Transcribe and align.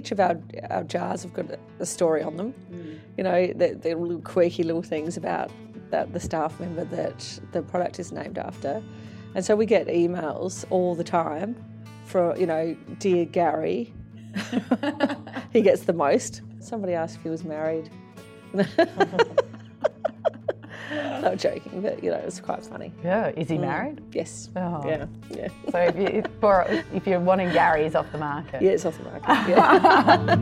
each 0.00 0.12
of 0.12 0.20
our, 0.20 0.40
our 0.70 0.82
jars 0.84 1.22
have 1.22 1.34
got 1.34 1.46
a 1.78 1.86
story 1.86 2.22
on 2.22 2.36
them. 2.36 2.54
Mm. 2.72 2.98
You 3.18 3.24
know, 3.24 3.52
they're, 3.54 3.74
they're, 3.74 3.96
little 3.96 4.22
quirky 4.22 4.62
little 4.62 4.82
things 4.82 5.18
about, 5.18 5.50
about 5.88 6.14
the 6.14 6.20
staff 6.20 6.58
member 6.58 6.84
that 6.86 7.40
the 7.52 7.60
product 7.60 7.98
is 7.98 8.12
named 8.12 8.38
after. 8.38 8.82
And 9.34 9.44
so 9.44 9.54
we 9.54 9.66
get 9.66 9.86
emails 9.88 10.64
all 10.70 10.94
the 10.94 11.04
time 11.04 11.54
for, 12.06 12.34
you 12.38 12.46
know, 12.46 12.74
dear 12.98 13.26
Gary. 13.26 13.92
he 15.52 15.60
gets 15.60 15.82
the 15.82 15.92
most. 15.92 16.40
Somebody 16.60 16.94
asked 16.94 17.16
if 17.16 17.22
he 17.22 17.28
was 17.28 17.44
married. 17.44 17.90
Not 21.22 21.36
joking, 21.36 21.82
but 21.82 22.02
you 22.02 22.10
know, 22.10 22.16
it 22.16 22.24
was 22.24 22.40
quite 22.40 22.64
funny. 22.64 22.92
Yeah, 23.04 23.28
is 23.36 23.48
he 23.48 23.56
mm. 23.56 23.60
married? 23.60 24.02
Yes. 24.12 24.50
Oh. 24.56 24.82
Yeah, 24.84 25.06
yeah. 25.30 25.46
So 25.70 25.78
if, 25.78 25.96
you, 25.96 26.24
for, 26.40 26.64
if 26.92 27.06
you're 27.06 27.20
wanting 27.20 27.52
Gary, 27.52 27.84
he's 27.84 27.94
off 27.94 28.10
the 28.10 28.18
market. 28.18 28.60
Yeah, 28.60 28.70
it's 28.70 28.84
off 28.84 28.98
the 28.98 29.04
market. 29.04 29.28
Yeah. 29.48 30.36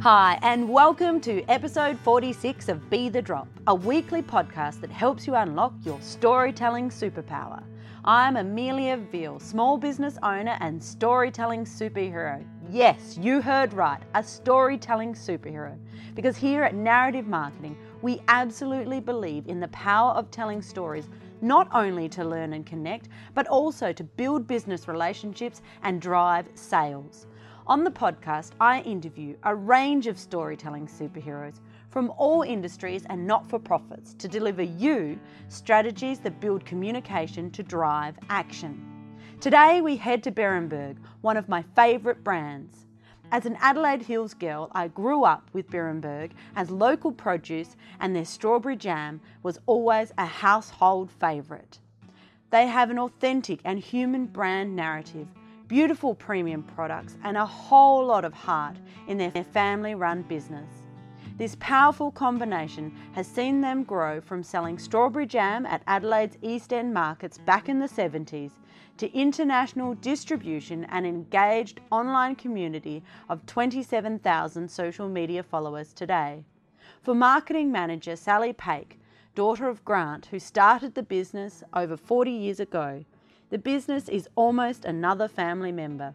Hi, 0.02 0.38
and 0.42 0.68
welcome 0.68 1.22
to 1.22 1.42
episode 1.44 1.98
46 2.00 2.68
of 2.68 2.90
Be 2.90 3.08
the 3.08 3.22
Drop, 3.22 3.48
a 3.66 3.74
weekly 3.74 4.20
podcast 4.20 4.82
that 4.82 4.90
helps 4.90 5.26
you 5.26 5.34
unlock 5.34 5.72
your 5.82 5.98
storytelling 6.02 6.90
superpower. 6.90 7.62
I'm 8.04 8.36
Amelia 8.36 8.98
Veal, 8.98 9.40
small 9.40 9.78
business 9.78 10.18
owner 10.22 10.58
and 10.60 10.82
storytelling 10.82 11.64
superhero. 11.64 12.44
Yes, 12.72 13.18
you 13.20 13.42
heard 13.42 13.72
right, 13.72 14.00
a 14.14 14.22
storytelling 14.22 15.14
superhero. 15.14 15.76
Because 16.14 16.36
here 16.36 16.62
at 16.62 16.72
Narrative 16.72 17.26
Marketing, 17.26 17.76
we 18.00 18.22
absolutely 18.28 19.00
believe 19.00 19.48
in 19.48 19.58
the 19.58 19.66
power 19.68 20.12
of 20.12 20.30
telling 20.30 20.62
stories, 20.62 21.08
not 21.40 21.66
only 21.74 22.08
to 22.10 22.24
learn 22.24 22.52
and 22.52 22.64
connect, 22.64 23.08
but 23.34 23.48
also 23.48 23.92
to 23.92 24.04
build 24.04 24.46
business 24.46 24.86
relationships 24.86 25.62
and 25.82 26.00
drive 26.00 26.46
sales. 26.54 27.26
On 27.66 27.82
the 27.82 27.90
podcast, 27.90 28.52
I 28.60 28.82
interview 28.82 29.34
a 29.42 29.52
range 29.52 30.06
of 30.06 30.16
storytelling 30.16 30.86
superheroes 30.86 31.58
from 31.88 32.12
all 32.18 32.42
industries 32.42 33.04
and 33.06 33.26
not 33.26 33.50
for 33.50 33.58
profits 33.58 34.14
to 34.14 34.28
deliver 34.28 34.62
you 34.62 35.18
strategies 35.48 36.20
that 36.20 36.38
build 36.38 36.64
communication 36.64 37.50
to 37.50 37.64
drive 37.64 38.14
action. 38.28 38.99
Today 39.40 39.80
we 39.80 39.96
head 39.96 40.22
to 40.24 40.30
Beerenberg, 40.30 40.98
one 41.22 41.38
of 41.38 41.48
my 41.48 41.62
favourite 41.74 42.22
brands. 42.22 42.84
As 43.32 43.46
an 43.46 43.56
Adelaide 43.58 44.02
Hills 44.02 44.34
girl, 44.34 44.68
I 44.72 44.88
grew 44.88 45.24
up 45.24 45.48
with 45.54 45.70
Beerenberg 45.70 46.32
as 46.54 46.70
local 46.70 47.10
produce, 47.10 47.74
and 48.00 48.14
their 48.14 48.26
strawberry 48.26 48.76
jam 48.76 49.22
was 49.42 49.58
always 49.64 50.12
a 50.18 50.26
household 50.26 51.10
favourite. 51.10 51.78
They 52.50 52.66
have 52.66 52.90
an 52.90 52.98
authentic 52.98 53.60
and 53.64 53.78
human 53.78 54.26
brand 54.26 54.76
narrative, 54.76 55.28
beautiful 55.68 56.14
premium 56.14 56.62
products, 56.62 57.16
and 57.24 57.38
a 57.38 57.46
whole 57.46 58.04
lot 58.04 58.26
of 58.26 58.34
heart 58.34 58.76
in 59.08 59.16
their 59.16 59.30
family 59.30 59.94
run 59.94 60.20
business. 60.20 60.68
This 61.38 61.56
powerful 61.60 62.10
combination 62.10 62.94
has 63.12 63.26
seen 63.26 63.62
them 63.62 63.84
grow 63.84 64.20
from 64.20 64.42
selling 64.42 64.78
strawberry 64.78 65.24
jam 65.24 65.64
at 65.64 65.82
Adelaide's 65.86 66.36
East 66.42 66.74
End 66.74 66.92
markets 66.92 67.38
back 67.38 67.70
in 67.70 67.78
the 67.78 67.88
70s 67.88 68.50
to 69.00 69.10
international 69.14 69.94
distribution 69.94 70.84
and 70.90 71.06
engaged 71.06 71.80
online 71.90 72.36
community 72.36 73.02
of 73.30 73.46
27,000 73.46 74.70
social 74.70 75.08
media 75.08 75.42
followers 75.42 75.94
today. 75.94 76.44
For 77.00 77.14
marketing 77.14 77.72
manager 77.72 78.14
Sally 78.14 78.52
Paech, 78.52 78.98
daughter 79.34 79.70
of 79.70 79.82
Grant, 79.86 80.26
who 80.26 80.38
started 80.38 80.94
the 80.94 81.02
business 81.02 81.64
over 81.72 81.96
40 81.96 82.30
years 82.30 82.60
ago, 82.60 83.02
the 83.48 83.56
business 83.56 84.06
is 84.10 84.28
almost 84.34 84.84
another 84.84 85.28
family 85.28 85.72
member. 85.72 86.12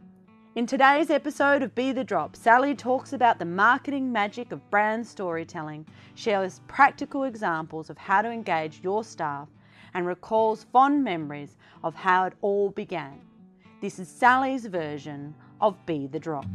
In 0.54 0.68
today's 0.68 1.10
episode 1.10 1.64
of 1.64 1.74
Be 1.74 1.92
the 1.92 2.04
Drop, 2.04 2.36
Sally 2.36 2.76
talks 2.76 3.14
about 3.14 3.40
the 3.40 3.46
marketing 3.46 4.12
magic 4.12 4.52
of 4.52 4.70
brand 4.70 5.08
storytelling, 5.08 5.88
shares 6.14 6.62
practical 6.68 7.24
examples 7.24 7.90
of 7.90 7.98
how 7.98 8.22
to 8.22 8.30
engage 8.30 8.82
your 8.84 9.04
staff, 9.04 9.48
and 9.96 10.06
recalls 10.06 10.66
fond 10.72 11.04
memories 11.04 11.58
of 11.84 11.96
how 11.96 12.26
it 12.26 12.34
all 12.42 12.70
began. 12.70 13.20
This 13.82 13.98
is 13.98 14.08
Sally's 14.08 14.68
version 14.68 15.34
of 15.62 15.84
Be 15.86 16.06
the 16.06 16.20
Drop. 16.20 16.46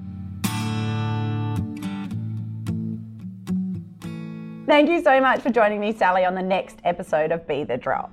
Thank 4.67 4.89
you 4.89 5.03
so 5.03 5.21
much 5.21 5.41
for 5.41 5.51
joining 5.51 5.81
me, 5.81 5.93
Sally, 5.93 6.25
on 6.25 6.35
the 6.35 6.43
next 6.43 6.79
episode 6.85 7.33
of 7.33 7.49
Be 7.49 7.65
the 7.65 7.77
Drop. 7.77 8.13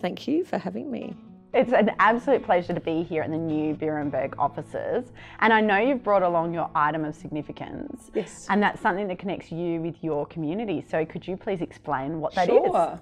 Thank 0.00 0.26
you 0.26 0.44
for 0.44 0.56
having 0.56 0.90
me. 0.90 1.14
It's 1.52 1.72
an 1.72 1.90
absolute 1.98 2.42
pleasure 2.42 2.72
to 2.72 2.80
be 2.80 3.02
here 3.02 3.22
in 3.24 3.30
the 3.30 3.36
new 3.36 3.74
Beerenberg 3.74 4.34
offices. 4.38 5.12
And 5.40 5.52
I 5.52 5.60
know 5.60 5.76
you've 5.76 6.02
brought 6.02 6.22
along 6.22 6.54
your 6.54 6.70
item 6.74 7.04
of 7.04 7.14
significance. 7.14 8.10
Yes. 8.14 8.46
And 8.48 8.62
that's 8.62 8.80
something 8.80 9.06
that 9.08 9.18
connects 9.18 9.52
you 9.52 9.82
with 9.82 9.96
your 10.02 10.24
community. 10.26 10.82
So 10.88 11.04
could 11.04 11.28
you 11.28 11.36
please 11.36 11.60
explain 11.60 12.20
what 12.20 12.34
that 12.36 12.48
sure. 12.48 12.94
is? 12.94 13.00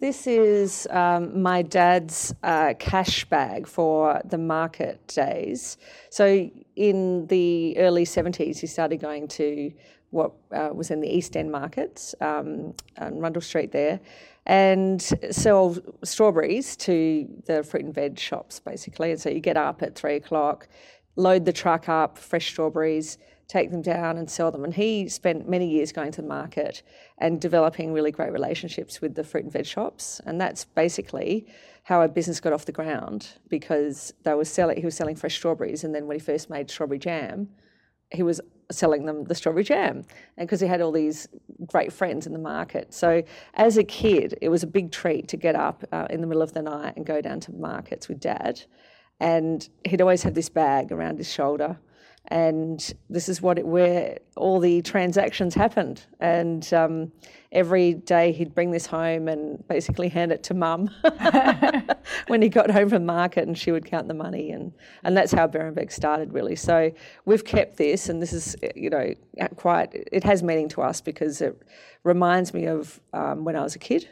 This 0.00 0.28
is 0.28 0.86
um, 0.90 1.42
my 1.42 1.62
dad's 1.62 2.32
uh, 2.44 2.74
cash 2.78 3.24
bag 3.24 3.66
for 3.66 4.22
the 4.24 4.38
market 4.38 5.04
days. 5.08 5.76
So 6.08 6.48
in 6.76 7.26
the 7.26 7.76
early 7.78 8.04
70s, 8.04 8.60
he 8.60 8.68
started 8.68 8.98
going 9.00 9.26
to 9.28 9.72
what 10.10 10.32
uh, 10.52 10.70
was 10.72 10.92
in 10.92 11.00
the 11.00 11.08
East 11.08 11.36
End 11.36 11.50
markets 11.50 12.14
um, 12.20 12.74
on 12.98 13.18
Rundle 13.18 13.42
Street 13.42 13.72
there 13.72 13.98
and 14.46 15.02
sell 15.30 15.76
strawberries 16.04 16.76
to 16.76 17.28
the 17.46 17.64
fruit 17.64 17.84
and 17.84 17.94
veg 17.94 18.18
shops 18.20 18.60
basically. 18.60 19.10
And 19.10 19.20
so 19.20 19.30
you 19.30 19.40
get 19.40 19.56
up 19.56 19.82
at 19.82 19.96
three 19.96 20.14
o'clock, 20.14 20.68
load 21.16 21.44
the 21.44 21.52
truck 21.52 21.88
up, 21.88 22.18
fresh 22.18 22.46
strawberries, 22.46 23.18
take 23.48 23.70
them 23.70 23.82
down 23.82 24.18
and 24.18 24.30
sell 24.30 24.50
them. 24.50 24.62
And 24.62 24.74
he 24.74 25.08
spent 25.08 25.48
many 25.48 25.68
years 25.68 25.90
going 25.90 26.12
to 26.12 26.22
the 26.22 26.28
market 26.28 26.82
and 27.16 27.40
developing 27.40 27.92
really 27.92 28.12
great 28.12 28.30
relationships 28.30 29.00
with 29.00 29.14
the 29.14 29.24
fruit 29.24 29.44
and 29.44 29.52
veg 29.52 29.66
shops. 29.66 30.20
And 30.26 30.40
that's 30.40 30.64
basically 30.64 31.46
how 31.84 32.00
our 32.00 32.08
business 32.08 32.40
got 32.40 32.52
off 32.52 32.66
the 32.66 32.72
ground 32.72 33.28
because 33.48 34.12
they 34.22 34.34
were 34.34 34.44
selling 34.44 34.76
he 34.76 34.84
was 34.84 34.94
selling 34.94 35.16
fresh 35.16 35.34
strawberries 35.34 35.84
and 35.84 35.94
then 35.94 36.06
when 36.06 36.16
he 36.16 36.20
first 36.20 36.50
made 36.50 36.70
strawberry 36.70 36.98
jam, 36.98 37.48
he 38.10 38.22
was 38.22 38.40
selling 38.70 39.06
them 39.06 39.24
the 39.24 39.34
strawberry 39.34 39.64
jam 39.64 40.04
and 40.36 40.46
because 40.46 40.60
he 40.60 40.66
had 40.66 40.82
all 40.82 40.92
these 40.92 41.26
great 41.66 41.90
friends 41.90 42.26
in 42.26 42.34
the 42.34 42.38
market 42.38 42.92
so 42.92 43.22
as 43.54 43.78
a 43.78 43.84
kid 43.84 44.36
it 44.42 44.50
was 44.50 44.62
a 44.62 44.66
big 44.66 44.92
treat 44.92 45.26
to 45.26 45.38
get 45.38 45.54
up 45.54 45.84
uh, 45.90 46.06
in 46.10 46.20
the 46.20 46.26
middle 46.26 46.42
of 46.42 46.52
the 46.52 46.60
night 46.60 46.94
and 46.96 47.06
go 47.06 47.22
down 47.22 47.40
to 47.40 47.50
markets 47.52 48.08
with 48.08 48.20
dad 48.20 48.60
and 49.20 49.70
he'd 49.86 50.02
always 50.02 50.22
have 50.22 50.34
this 50.34 50.50
bag 50.50 50.92
around 50.92 51.16
his 51.16 51.32
shoulder 51.32 51.78
and 52.28 52.92
this 53.08 53.28
is 53.28 53.40
what 53.40 53.58
it, 53.58 53.66
where 53.66 54.18
all 54.36 54.60
the 54.60 54.82
transactions 54.82 55.54
happened. 55.54 56.04
And 56.20 56.70
um, 56.74 57.10
every 57.52 57.94
day 57.94 58.32
he'd 58.32 58.54
bring 58.54 58.70
this 58.70 58.84
home 58.84 59.28
and 59.28 59.66
basically 59.66 60.08
hand 60.08 60.32
it 60.32 60.42
to 60.44 60.54
mum 60.54 60.90
when 62.26 62.42
he 62.42 62.50
got 62.50 62.70
home 62.70 62.90
from 62.90 63.06
market, 63.06 63.48
and 63.48 63.56
she 63.56 63.72
would 63.72 63.86
count 63.86 64.08
the 64.08 64.14
money, 64.14 64.50
and 64.50 64.72
and 65.04 65.16
that's 65.16 65.32
how 65.32 65.46
Beerenberg 65.46 65.90
started 65.90 66.32
really. 66.32 66.56
So 66.56 66.92
we've 67.24 67.44
kept 67.44 67.78
this, 67.78 68.08
and 68.08 68.20
this 68.20 68.32
is 68.34 68.56
you 68.74 68.90
know 68.90 69.14
quite 69.56 69.88
it 69.92 70.22
has 70.24 70.42
meaning 70.42 70.68
to 70.70 70.82
us 70.82 71.00
because 71.00 71.40
it 71.40 71.60
reminds 72.04 72.52
me 72.52 72.66
of 72.66 73.00
um, 73.14 73.44
when 73.44 73.56
I 73.56 73.62
was 73.62 73.74
a 73.74 73.78
kid 73.78 74.06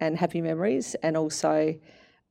and 0.00 0.18
happy 0.18 0.40
memories, 0.40 0.96
and 1.02 1.16
also 1.16 1.76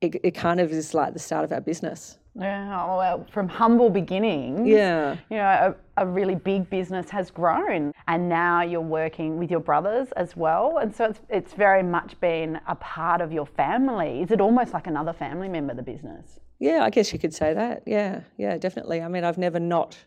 it, 0.02 0.16
it 0.24 0.32
kind 0.32 0.60
of 0.60 0.72
is 0.72 0.94
like 0.94 1.14
the 1.14 1.20
start 1.20 1.44
of 1.44 1.52
our 1.52 1.62
business. 1.62 2.18
Yeah, 2.36 2.70
well, 2.96 3.26
from 3.34 3.50
humble 3.50 3.90
beginnings, 3.90 4.66
yeah, 4.66 5.18
you 5.30 5.38
know, 5.38 5.76
a, 5.98 6.04
a, 6.04 6.06
really 6.06 6.36
big 6.36 6.70
business 6.70 7.10
has 7.10 7.32
grown, 7.32 7.92
and 8.08 8.30
now 8.30 8.62
you're 8.62 8.80
working 8.80 9.38
with 9.38 9.52
your 9.52 9.60
brothers 9.60 10.10
as 10.16 10.38
well, 10.38 10.78
and 10.78 10.96
so 10.96 11.06
it's 11.06 11.20
it's 11.30 11.54
very 11.54 11.84
much 11.84 12.18
been 12.22 12.62
a 12.68 12.76
part 12.76 13.20
of 13.20 13.34
your 13.34 13.46
family. 13.46 14.22
Is 14.22 14.32
it 14.32 14.40
almost 14.40 14.74
like 14.74 14.88
another 14.88 15.12
family 15.12 15.50
member, 15.50 15.74
the 15.74 15.82
business? 15.82 16.40
Yeah, 16.60 16.84
I 16.84 16.92
guess 16.92 17.12
you 17.12 17.20
could 17.20 17.34
say 17.34 17.54
that. 17.54 17.84
Yeah, 17.86 18.22
yeah, 18.38 18.58
definitely. 18.58 19.02
I 19.02 19.08
mean, 19.10 19.24
I've 19.24 19.38
never 19.38 19.60
not 19.60 19.98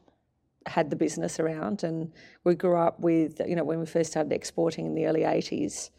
had 0.67 0.88
the 0.90 0.96
business 0.96 1.38
around, 1.40 1.82
and 1.82 2.12
we 2.44 2.55
grew 2.55 2.78
up 2.78 3.00
with, 3.00 3.43
you 3.46 3.56
know, 3.56 3.64
when 3.64 3.81
we 3.81 3.87
first 3.87 4.12
started 4.12 4.32
exporting 4.32 4.87
in 4.87 4.94
the 4.94 5.06
early 5.06 5.22
'80s 5.22 5.90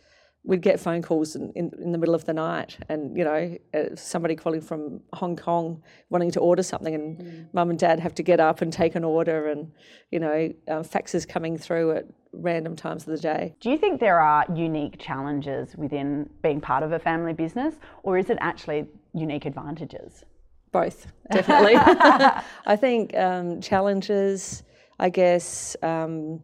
we'd 0.45 0.62
get 0.62 0.80
phone 0.80 1.01
calls 1.01 1.36
in, 1.36 1.51
in, 1.54 1.72
in, 1.81 1.92
the 1.92 1.98
middle 1.98 2.13
of 2.13 2.25
the 2.25 2.34
night 2.34 2.78
and 2.90 3.16
you 3.18 3.24
know 3.24 3.57
uh, 3.74 3.95
somebody 3.95 4.36
calling 4.36 4.62
from 4.62 5.00
hong 5.13 5.36
kong 5.36 5.81
wanting 6.10 6.31
to 6.31 6.40
order 6.40 6.62
something 6.62 6.94
and 6.94 7.18
mm. 7.18 7.48
mum 7.54 7.69
and 7.69 7.80
dad 7.80 8.00
have 8.00 8.13
to 8.13 8.24
get 8.24 8.40
up 8.40 8.62
and 8.62 8.74
take 8.74 8.95
an 8.95 9.04
order 9.04 9.50
and 9.50 9.72
you 10.12 10.19
know 10.19 10.54
uh, 10.68 10.81
faxes 10.81 11.28
coming 11.28 11.57
through 11.57 11.92
at 11.92 12.06
random 12.36 12.75
times 12.75 13.04
of 13.04 13.12
the 13.12 13.19
day. 13.19 13.56
Do 13.60 13.69
you 13.69 13.78
think 13.78 14.00
there 14.00 14.19
are 14.19 14.44
unique 14.56 14.98
challenges 15.00 15.75
within 15.78 16.28
being 16.42 16.60
part 16.60 16.81
of 16.81 16.92
a 16.92 17.00
family 17.00 17.34
business 17.34 17.75
or 18.01 18.18
is 18.18 18.30
it 18.30 18.38
actually 18.42 18.88
unique 19.13 19.45
advantages? 19.45 20.24
Both 20.72 21.07
definitely. 21.31 21.75
I 22.66 22.75
think 22.75 23.16
um, 23.16 23.62
challenges 23.62 24.63
i 25.00 25.10
guess 25.10 25.75
um, 25.81 26.42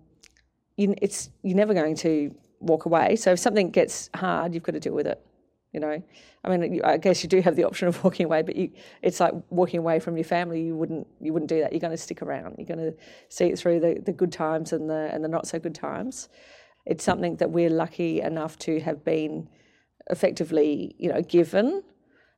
you, 0.77 0.93
it's 1.01 1.29
you're 1.43 1.55
never 1.55 1.73
going 1.73 1.95
to 1.95 2.33
walk 2.59 2.85
away. 2.85 3.15
So 3.15 3.31
if 3.31 3.39
something 3.39 3.71
gets 3.71 4.09
hard, 4.15 4.53
you've 4.53 4.63
got 4.63 4.73
to 4.73 4.79
deal 4.79 4.93
with 4.93 5.07
it. 5.07 5.23
You 5.73 5.79
know, 5.79 6.01
I 6.43 6.57
mean, 6.57 6.81
I 6.83 6.97
guess 6.97 7.21
you 7.21 7.29
do 7.29 7.41
have 7.41 7.55
the 7.55 7.63
option 7.63 7.87
of 7.87 8.03
walking 8.03 8.25
away, 8.25 8.41
but 8.41 8.55
you, 8.55 8.71
it's 9.01 9.19
like 9.19 9.33
walking 9.49 9.79
away 9.79 9.99
from 9.99 10.17
your 10.17 10.23
family. 10.23 10.63
You 10.63 10.75
wouldn't, 10.75 11.07
you 11.21 11.31
wouldn't 11.31 11.49
do 11.49 11.59
that. 11.61 11.71
You're 11.73 11.79
going 11.79 11.91
to 11.91 11.97
stick 11.97 12.21
around. 12.21 12.55
You're 12.57 12.75
going 12.75 12.91
to 12.91 12.97
see 13.29 13.45
it 13.45 13.59
through 13.59 13.79
the, 13.79 14.01
the 14.03 14.11
good 14.11 14.31
times 14.31 14.73
and 14.73 14.89
the 14.89 15.09
and 15.13 15.23
the 15.23 15.27
not 15.27 15.47
so 15.47 15.59
good 15.59 15.75
times. 15.75 16.29
It's 16.85 17.03
something 17.03 17.35
that 17.35 17.51
we're 17.51 17.69
lucky 17.69 18.21
enough 18.21 18.57
to 18.59 18.79
have 18.79 19.03
been 19.03 19.47
effectively, 20.09 20.95
you 20.97 21.11
know, 21.11 21.21
given, 21.21 21.83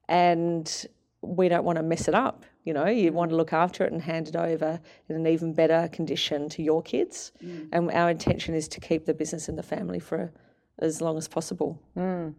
and 0.10 0.86
we 1.22 1.48
don't 1.48 1.64
want 1.64 1.78
to 1.78 1.84
mess 1.84 2.10
it 2.10 2.16
up. 2.16 2.44
You 2.64 2.74
know, 2.74 2.86
you 2.86 3.12
want 3.12 3.32
to 3.32 3.36
look 3.36 3.54
after 3.54 3.84
it 3.84 3.92
and 3.92 4.02
hand 4.02 4.28
it 4.28 4.36
over 4.36 4.80
in 5.10 5.16
an 5.16 5.28
even 5.28 5.54
better 5.54 5.90
condition 5.92 6.48
to 6.50 6.62
your 6.62 6.82
kids. 6.82 7.32
Mm. 7.44 7.70
And 7.72 7.92
our 7.92 8.10
intention 8.10 8.54
is 8.54 8.68
to 8.70 8.80
keep 8.80 9.06
the 9.06 9.14
business 9.14 9.50
in 9.50 9.56
the 9.56 9.64
family 9.64 10.00
for 10.00 10.32
as 10.80 11.02
long 11.02 11.18
as 11.18 11.28
possible. 11.28 11.82
Mm. 11.98 12.36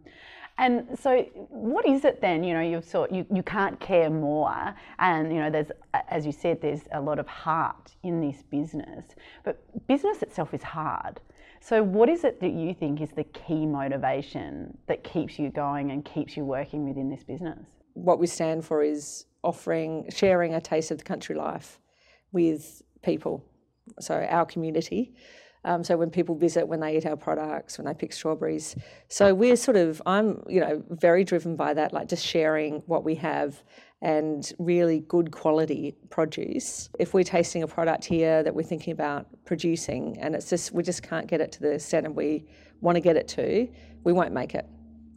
And 0.57 0.97
so, 0.99 1.21
what 1.49 1.85
is 1.87 2.05
it 2.05 2.21
then? 2.21 2.43
You 2.43 2.53
know, 2.53 2.61
you've 2.61 2.85
sort 2.85 3.11
you, 3.11 3.25
you 3.33 3.41
can't 3.41 3.79
care 3.79 4.11
more, 4.11 4.75
and 4.99 5.33
you 5.33 5.39
know, 5.39 5.49
there's 5.49 5.71
as 6.09 6.27
you 6.27 6.31
said, 6.31 6.61
there's 6.61 6.81
a 6.91 7.01
lot 7.01 7.17
of 7.17 7.25
heart 7.25 7.95
in 8.03 8.21
this 8.21 8.43
business, 8.43 9.07
but 9.43 9.59
business 9.87 10.21
itself 10.21 10.53
is 10.53 10.61
hard. 10.61 11.19
So, 11.59 11.81
what 11.81 12.07
is 12.07 12.23
it 12.23 12.39
that 12.41 12.51
you 12.51 12.75
think 12.75 13.01
is 13.01 13.09
the 13.09 13.23
key 13.23 13.65
motivation 13.65 14.77
that 14.85 15.03
keeps 15.03 15.39
you 15.39 15.49
going 15.49 15.89
and 15.89 16.05
keeps 16.05 16.37
you 16.37 16.45
working 16.45 16.87
within 16.87 17.09
this 17.09 17.23
business? 17.23 17.65
what 17.93 18.19
we 18.19 18.27
stand 18.27 18.65
for 18.65 18.83
is 18.83 19.25
offering, 19.43 20.09
sharing 20.09 20.53
a 20.53 20.61
taste 20.61 20.91
of 20.91 20.97
the 20.97 21.03
country 21.03 21.35
life 21.35 21.79
with 22.31 22.81
people, 23.01 23.43
so 23.99 24.25
our 24.29 24.45
community. 24.45 25.13
Um, 25.65 25.83
so 25.83 25.95
when 25.95 26.09
people 26.09 26.35
visit, 26.35 26.67
when 26.67 26.81
they 26.81 26.97
eat 26.97 27.05
our 27.05 27.15
products, 27.15 27.77
when 27.77 27.85
they 27.85 27.93
pick 27.93 28.11
strawberries, 28.11 28.75
so 29.07 29.33
we're 29.33 29.55
sort 29.55 29.77
of, 29.77 30.01
I'm, 30.05 30.43
you 30.49 30.59
know, 30.59 30.83
very 30.89 31.23
driven 31.23 31.55
by 31.55 31.73
that, 31.73 31.93
like 31.93 32.09
just 32.09 32.25
sharing 32.25 32.81
what 32.85 33.05
we 33.05 33.15
have 33.15 33.63
and 34.01 34.51
really 34.59 34.99
good 35.07 35.31
quality 35.31 35.95
produce. 36.09 36.89
If 36.99 37.13
we're 37.13 37.23
tasting 37.23 37.63
a 37.63 37.67
product 37.67 38.03
here 38.03 38.43
that 38.43 38.53
we're 38.53 38.63
thinking 38.63 38.91
about 38.91 39.27
producing, 39.45 40.17
and 40.19 40.35
it's 40.35 40.49
just 40.49 40.73
we 40.73 40.83
just 40.83 41.01
can't 41.01 41.27
get 41.27 41.39
it 41.39 41.53
to 41.53 41.61
the 41.61 41.79
standard 41.79 42.13
we 42.13 42.45
want 42.81 42.97
to 42.97 42.99
get 42.99 43.15
it 43.15 43.29
to, 43.29 43.69
we 44.03 44.11
won't 44.11 44.33
make 44.33 44.55
it 44.55 44.67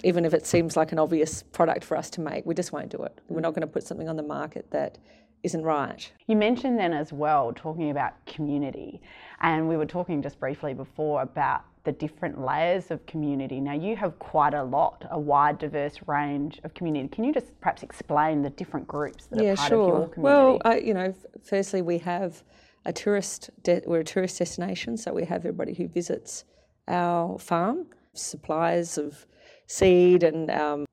even 0.05 0.25
if 0.25 0.35
it 0.35 0.47
seems 0.47 0.77
like 0.77 0.93
an 0.93 0.99
obvious 0.99 1.43
product 1.43 1.85
for 1.85 1.97
us 1.97 2.11
to 2.11 2.21
make, 2.21 2.45
we 2.47 2.55
just 2.55 2.73
won't 2.73 2.91
do 2.91 3.03
it. 3.03 3.21
We're 3.29 3.41
not 3.41 3.51
going 3.51 3.63
to 3.63 3.67
put 3.67 3.87
something 3.87 4.09
on 4.09 4.17
the 4.17 4.23
market 4.23 4.71
that 4.71 4.99
isn't 5.43 5.63
right. 5.63 6.11
You 6.27 6.37
mentioned 6.37 6.79
then 6.79 6.93
as 6.93 7.13
well 7.13 7.53
talking 7.55 7.91
about 7.91 8.13
community, 8.27 9.01
and 9.41 9.69
we 9.69 9.77
were 9.77 9.87
talking 9.87 10.23
just 10.23 10.41
briefly 10.41 10.75
before 10.75 11.23
about 11.23 11.63
the 11.85 11.93
different 11.93 12.41
layers 12.41 12.91
of 12.91 13.05
community. 13.07 13.61
Now, 13.61 13.75
you 13.75 13.95
have 13.95 14.19
quite 14.19 14.55
a 14.55 14.65
lot, 14.65 15.07
a 15.11 15.19
wide, 15.19 15.59
diverse 15.59 16.01
range 16.07 16.61
of 16.65 16.75
community. 16.75 17.07
Can 17.09 17.23
you 17.23 17.33
just 17.33 17.59
perhaps 17.61 17.85
explain 17.85 18.43
the 18.43 18.51
different 18.51 18.89
groups 18.89 19.27
that 19.27 19.43
yeah, 19.43 19.53
are 19.53 19.57
part 19.57 19.69
sure. 19.69 19.93
of 19.93 19.99
your 19.99 20.09
community? 20.09 20.23
Well, 20.23 20.61
I, 20.65 20.79
you 20.79 20.95
know, 20.95 21.15
firstly, 21.45 21.83
we 21.83 21.99
have 21.99 22.43
a 22.85 22.93
tourist. 22.93 23.51
De- 23.63 23.83
we're 23.87 24.01
a 24.01 24.05
tourist 24.05 24.39
destination, 24.39 24.97
so 24.97 25.13
we 25.13 25.25
have 25.27 25.43
everybody 25.43 25.75
who 25.75 25.87
visits 25.87 26.45
our 26.89 27.39
farm, 27.39 27.87
suppliers 28.15 28.99
of 28.99 29.27
seed 29.67 30.23
and 30.23 30.51
um, 30.51 30.87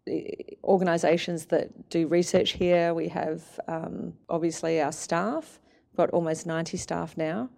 organisations 0.64 1.46
that 1.48 1.90
do 1.90 2.08
research 2.08 2.52
here. 2.52 2.94
We 2.94 3.08
have 3.10 3.60
um, 3.68 4.14
obviously 4.30 4.82
our 4.82 4.92
staff, 4.92 5.60
We've 5.92 5.98
got 5.98 6.10
almost 6.10 6.48
90 6.48 6.76
staff 6.78 7.16
now. 7.18 7.50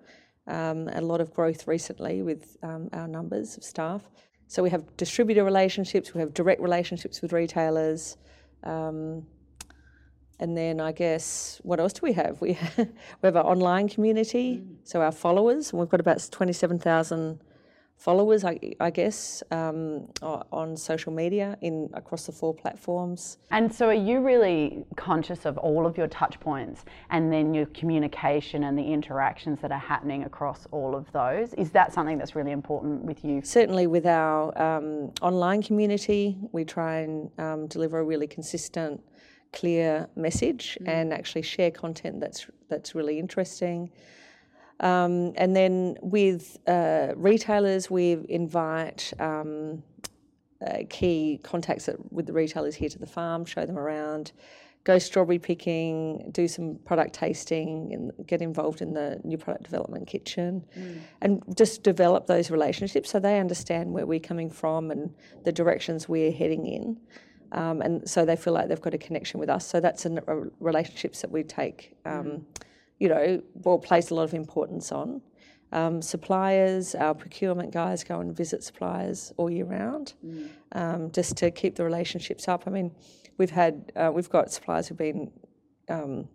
Um, 0.48 0.90
a 0.90 1.00
lot 1.00 1.22
of 1.22 1.34
growth 1.34 1.68
recently 1.68 2.22
with 2.22 2.58
um, 2.62 2.90
our 2.92 3.08
numbers 3.08 3.56
of 3.56 3.64
staff. 3.64 4.10
So 4.48 4.62
we 4.62 4.70
have 4.72 4.84
distributor 4.98 5.44
relationships, 5.44 6.14
we 6.14 6.20
have 6.20 6.34
direct 6.34 6.62
relationships 6.62 7.22
with 7.22 7.32
retailers. 7.32 8.18
Um, 8.64 9.26
and 10.40 10.56
then 10.58 10.82
I 10.82 10.92
guess 10.92 11.62
what 11.64 11.80
else 11.80 11.94
do 11.94 12.02
we 12.04 12.14
have? 12.14 12.42
We 12.42 12.54
have, 12.62 12.78
we 12.78 12.88
have 13.24 13.38
our 13.38 13.46
online 13.46 13.88
community, 13.88 14.64
so 14.84 15.02
our 15.02 15.14
followers. 15.14 15.72
and 15.72 15.80
We've 15.80 15.90
got 15.90 16.02
about 16.02 16.28
twenty-seven 16.30 16.80
thousand 16.80 17.40
followers, 17.98 18.44
I, 18.44 18.60
I 18.80 18.90
guess, 18.90 19.42
um, 19.52 20.08
on 20.22 20.76
social 20.78 21.12
media 21.12 21.58
in 21.62 21.90
across 21.94 22.26
the 22.26 22.32
four 22.32 22.54
platforms. 22.54 23.38
And 23.52 23.74
so, 23.74 23.88
are 23.88 23.94
you 23.94 24.20
really 24.22 24.86
conscious 24.96 25.46
of 25.46 25.58
all 25.58 25.86
of 25.86 25.98
your 25.98 26.08
touch 26.08 26.40
points 26.40 26.86
and 27.10 27.32
then 27.32 27.54
your 27.54 27.66
communication 27.68 28.66
and 28.66 28.78
the 28.78 28.84
interactions 28.84 29.60
that 29.62 29.72
are 29.72 29.80
happening 29.80 30.24
across 30.24 30.68
all 30.72 30.96
of 30.96 31.12
those? 31.14 31.54
Is 31.54 31.72
that 31.72 31.94
something 31.94 32.18
that's 32.18 32.36
really 32.36 32.52
important 32.52 33.04
with 33.04 33.24
you? 33.24 33.42
Certainly, 33.44 33.88
with 33.88 34.06
our 34.06 34.56
um, 34.62 35.12
online 35.22 35.64
community, 35.64 36.38
we 36.52 36.66
try 36.66 37.00
and 37.00 37.32
um, 37.40 37.68
deliver 37.68 38.00
a 38.00 38.04
really 38.04 38.28
consistent, 38.28 39.02
clear 39.54 40.10
message 40.18 40.78
and 40.86 41.14
actually 41.14 41.42
share 41.42 41.72
content 41.72 42.20
that's 42.20 42.46
that's 42.70 42.94
really 42.94 43.20
interesting. 43.20 43.90
Um, 44.80 45.34
and 45.38 45.56
then 45.56 45.98
with 46.02 46.58
uh, 46.68 47.14
retailers, 47.16 47.90
we 47.90 48.18
invite 48.30 49.14
um, 49.20 49.84
uh, 50.66 50.80
key 50.90 51.40
contacts 51.44 51.86
that, 51.86 52.12
with 52.12 52.26
the 52.26 52.34
retailers 52.34 52.76
here 52.76 52.90
to 52.90 53.00
the 53.00 53.08
farm, 53.08 53.46
show 53.46 53.66
them 53.66 53.78
around, 53.78 54.32
go 54.84 55.00
strawberry 55.00 55.40
picking, 55.40 56.30
do 56.32 56.48
some 56.48 56.78
product 56.86 57.14
tasting, 57.14 57.92
and 57.94 58.28
get 58.28 58.42
involved 58.42 58.82
in 58.82 58.94
the 58.94 59.20
new 59.24 59.38
product 59.38 59.64
development 59.64 60.08
kitchen, 60.08 60.64
and 61.22 61.42
just 61.58 61.82
develop 61.82 62.28
those 62.28 62.52
relationships 62.52 63.10
so 63.10 63.20
they 63.20 63.40
understand 63.40 63.92
where 63.92 64.06
we're 64.06 64.20
coming 64.20 64.50
from 64.50 64.92
and 64.92 65.14
the 65.44 65.52
directions 65.52 66.08
we're 66.08 66.32
heading 66.32 66.66
in. 66.68 66.98
Um, 67.52 67.82
and 67.82 68.08
so 68.10 68.26
they 68.26 68.36
feel 68.36 68.54
like 68.54 68.68
they've 68.68 68.82
got 68.82 68.94
a 68.94 68.98
connection 68.98 69.40
with 69.40 69.50
us. 69.50 69.66
So 69.66 69.80
that's 69.80 70.06
a, 70.06 70.22
a 70.28 70.36
relationships 70.60 71.22
that 71.22 71.32
we 71.32 71.44
take, 71.44 71.96
um, 72.06 72.46
you 73.00 73.10
know, 73.10 73.42
or 73.64 73.80
place 73.80 74.10
a 74.10 74.16
lot 74.16 74.24
of 74.24 74.34
importance 74.34 74.92
on. 74.92 75.22
Um, 75.72 76.02
suppliers, 76.02 76.96
our 76.96 77.14
procurement 77.14 77.74
guys 77.74 78.04
go 78.04 78.20
and 78.20 78.36
visit 78.36 78.64
suppliers 78.64 79.34
all 79.36 79.50
year 79.50 79.66
round, 79.66 80.14
um, 80.72 81.12
just 81.12 81.36
to 81.38 81.52
keep 81.52 81.76
the 81.76 81.84
relationships 81.84 82.48
up. 82.48 82.64
I 82.68 82.70
mean, 82.70 82.92
we've 83.38 83.52
had 83.52 83.92
uh, 83.96 84.12
we've 84.14 84.30
got 84.30 84.52
suppliers 84.52 84.88
who've 84.88 84.98
been, 84.98 85.32
um, 85.90 86.30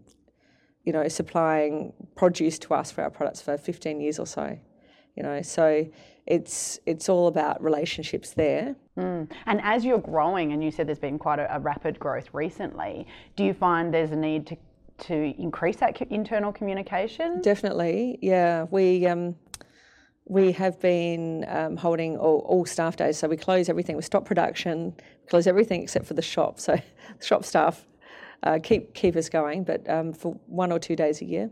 you 0.85 0.93
know, 0.93 1.07
supplying 1.09 1.93
produce 2.17 2.59
to 2.61 2.75
us 2.75 2.91
for 2.91 3.03
our 3.03 3.11
products 3.11 3.41
for 3.41 3.57
15 3.57 4.01
years 4.01 4.19
or 4.19 4.27
so. 4.27 4.59
You 5.17 5.23
know, 5.23 5.43
so 5.43 5.87
it's 6.27 6.79
it's 6.87 7.09
all 7.09 7.27
about 7.27 7.63
relationships 7.63 8.31
there. 8.33 8.77
And 9.47 9.61
as 9.63 9.85
you're 9.85 9.99
growing, 9.99 10.53
and 10.53 10.63
you 10.63 10.71
said 10.71 10.87
there's 10.87 10.99
been 10.99 11.19
quite 11.19 11.39
a, 11.39 11.57
a 11.57 11.59
rapid 11.59 11.99
growth 11.99 12.29
recently, 12.33 13.07
do 13.37 13.45
you 13.45 13.55
find 13.55 13.95
there's 13.95 14.11
a 14.11 14.17
need 14.17 14.47
to, 14.49 14.57
to 15.01 15.35
increase 15.41 15.77
that 15.77 16.01
internal 16.03 16.53
communication? 16.53 17.41
Definitely, 17.41 18.19
yeah. 18.21 18.67
We 18.71 19.07
um, 19.07 19.37
we 20.27 20.53
have 20.53 20.81
been 20.81 21.45
um, 21.49 21.77
holding 21.77 22.17
all, 22.17 22.39
all 22.47 22.65
staff 22.65 22.97
days, 22.97 23.19
so 23.19 23.29
we 23.29 23.37
close 23.37 23.69
everything. 23.69 23.97
We 23.97 24.03
stop 24.03 24.25
production, 24.25 24.95
close 25.29 25.47
everything 25.47 25.83
except 25.83 26.07
for 26.07 26.15
the 26.15 26.23
shop. 26.23 26.61
So 26.61 26.77
the 27.19 27.25
shop 27.25 27.45
staff 27.45 27.85
uh, 28.43 28.59
keep 28.63 28.95
keep 28.95 29.17
us 29.17 29.29
going, 29.29 29.65
but 29.65 29.89
um, 29.91 30.13
for 30.13 30.39
one 30.47 30.73
or 30.73 30.79
two 30.79 30.97
days 30.97 31.21
a 31.21 31.25
year, 31.25 31.51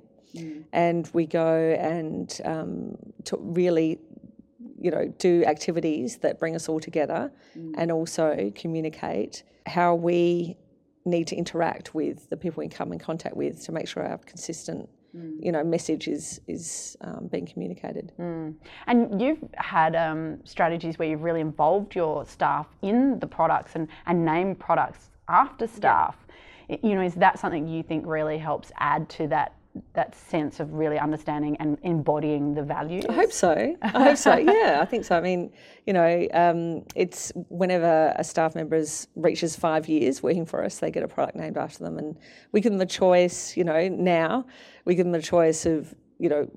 and 0.72 1.10
we 1.12 1.26
go 1.26 1.76
and 1.80 2.40
um, 2.44 2.96
to 3.24 3.36
really, 3.40 3.98
you 4.80 4.90
know, 4.90 5.12
do 5.18 5.44
activities 5.44 6.18
that 6.18 6.38
bring 6.38 6.54
us 6.54 6.68
all 6.68 6.80
together, 6.80 7.32
and 7.76 7.90
also 7.90 8.52
communicate 8.54 9.42
how 9.66 9.94
we 9.94 10.56
need 11.08 11.26
to 11.28 11.36
interact 11.36 11.94
with 11.94 12.28
the 12.30 12.36
people 12.36 12.60
we 12.62 12.68
come 12.68 12.92
in 12.92 12.98
contact 12.98 13.36
with 13.36 13.64
to 13.64 13.72
make 13.72 13.88
sure 13.88 14.02
our 14.06 14.18
consistent 14.18 14.88
you 15.40 15.50
know 15.50 15.64
message 15.64 16.06
is 16.06 16.40
is 16.46 16.96
um, 17.00 17.28
being 17.32 17.46
communicated. 17.46 18.12
And 18.86 19.20
you've 19.20 19.42
had 19.56 19.96
um, 19.96 20.38
strategies 20.44 20.98
where 20.98 21.08
you've 21.08 21.22
really 21.22 21.40
involved 21.40 21.94
your 21.96 22.24
staff 22.26 22.66
in 22.82 23.18
the 23.18 23.26
products 23.26 23.72
and, 23.74 23.88
and 24.06 24.24
named 24.24 24.58
products 24.60 25.10
after 25.28 25.66
staff. 25.66 26.14
I- 26.70 26.78
You 26.82 26.94
know, 26.94 27.02
is 27.02 27.14
that 27.14 27.38
something 27.38 27.66
you 27.66 27.82
think 27.82 28.04
really 28.06 28.38
helps 28.38 28.70
add 28.76 29.08
to 29.18 29.26
that 29.28 29.54
that 29.94 30.14
sense 30.14 30.60
of 30.60 30.72
really 30.72 30.98
understanding 30.98 31.56
and 31.58 31.78
embodying 31.82 32.54
the 32.54 32.62
values? 32.62 33.04
I 33.08 33.12
hope 33.12 33.32
so. 33.32 33.76
I 33.82 33.88
hope 33.88 34.16
so. 34.16 34.36
Yeah, 34.48 34.78
I 34.80 34.84
think 34.84 35.04
so. 35.04 35.16
I 35.16 35.20
mean, 35.20 35.52
you 35.86 35.92
know, 35.92 36.26
um, 36.32 36.84
it's 36.94 37.32
whenever 37.48 38.12
a 38.16 38.24
staff 38.24 38.54
member 38.54 38.76
is, 38.76 39.08
reaches 39.14 39.56
five 39.56 39.88
years 39.88 40.22
working 40.22 40.46
for 40.46 40.64
us, 40.64 40.78
they 40.78 40.90
get 40.90 41.02
a 41.02 41.08
product 41.08 41.36
named 41.36 41.56
after 41.56 41.84
them, 41.84 41.98
and 41.98 42.18
we 42.52 42.60
give 42.60 42.72
them 42.72 42.80
a 42.80 42.86
choice. 42.86 43.56
You 43.56 43.64
know, 43.64 43.88
now 43.88 44.46
we 44.84 44.94
give 44.94 45.06
them 45.06 45.14
a 45.14 45.22
choice 45.22 45.66
of, 45.66 45.94
you 46.18 46.28
know, 46.28 46.50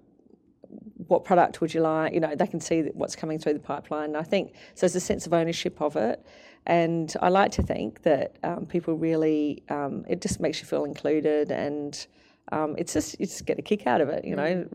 what 1.07 1.23
product 1.25 1.59
would 1.59 1.73
you 1.73 1.81
like? 1.81 2.13
You 2.13 2.21
know, 2.21 2.35
they 2.35 2.47
can 2.47 2.61
see 2.61 2.83
what's 2.93 3.15
coming 3.15 3.37
through 3.39 3.53
the 3.53 3.59
pipeline. 3.59 4.15
I 4.15 4.23
think 4.23 4.53
so. 4.75 4.81
There's 4.81 4.95
a 4.95 4.99
sense 4.99 5.25
of 5.25 5.33
ownership 5.33 5.81
of 5.81 5.95
it, 5.95 6.25
and 6.65 7.13
I 7.21 7.29
like 7.29 7.51
to 7.53 7.63
think 7.63 8.03
that 8.03 8.37
um, 8.43 8.65
people 8.65 8.95
really, 8.95 9.63
um, 9.69 10.05
it 10.07 10.21
just 10.21 10.39
makes 10.39 10.59
you 10.61 10.67
feel 10.67 10.85
included 10.85 11.51
and 11.51 12.05
um, 12.51 12.75
it's 12.77 12.93
just 12.93 13.19
you 13.19 13.25
just 13.25 13.45
get 13.45 13.59
a 13.59 13.61
kick 13.61 13.87
out 13.87 14.01
of 14.01 14.09
it. 14.09 14.25
You 14.25 14.35
know, 14.35 14.67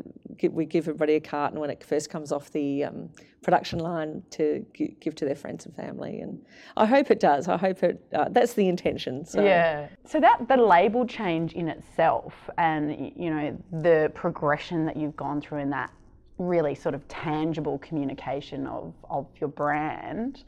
we 0.51 0.65
give 0.65 0.85
everybody 0.85 1.15
a 1.15 1.21
carton 1.21 1.59
when 1.59 1.71
it 1.71 1.83
first 1.83 2.11
comes 2.11 2.33
off 2.33 2.51
the 2.53 2.85
um, 2.85 3.11
production 3.43 3.79
line 3.79 4.23
to 4.31 4.65
gi- 4.75 4.97
give 5.01 5.15
to 5.17 5.25
their 5.25 5.35
friends 5.35 5.67
and 5.67 5.75
family, 5.75 6.21
and 6.21 6.41
I 6.77 6.87
hope 6.87 7.11
it 7.11 7.21
does. 7.21 7.49
I 7.49 7.57
hope 7.57 7.83
it. 7.83 8.03
Uh, 8.13 8.29
that's 8.31 8.55
the 8.55 8.69
intention. 8.69 9.25
So. 9.25 9.43
Yeah. 9.43 9.89
So 10.05 10.21
that 10.21 10.49
the 10.49 10.57
label 10.57 11.07
change 11.07 11.53
in 11.53 11.69
itself, 11.69 12.35
and 12.57 13.13
you 13.17 13.31
know 13.31 13.63
the 13.73 14.11
progression 14.15 14.87
that 14.87 14.97
you've 14.97 15.17
gone 15.17 15.41
through 15.41 15.61
in 15.61 15.71
that 15.71 15.91
really 16.39 16.75
sort 16.75 16.95
of 16.95 17.07
tangible 17.09 17.79
communication 17.79 18.67
of 18.67 18.95
of 19.11 19.27
your 19.41 19.49
brand. 19.49 20.45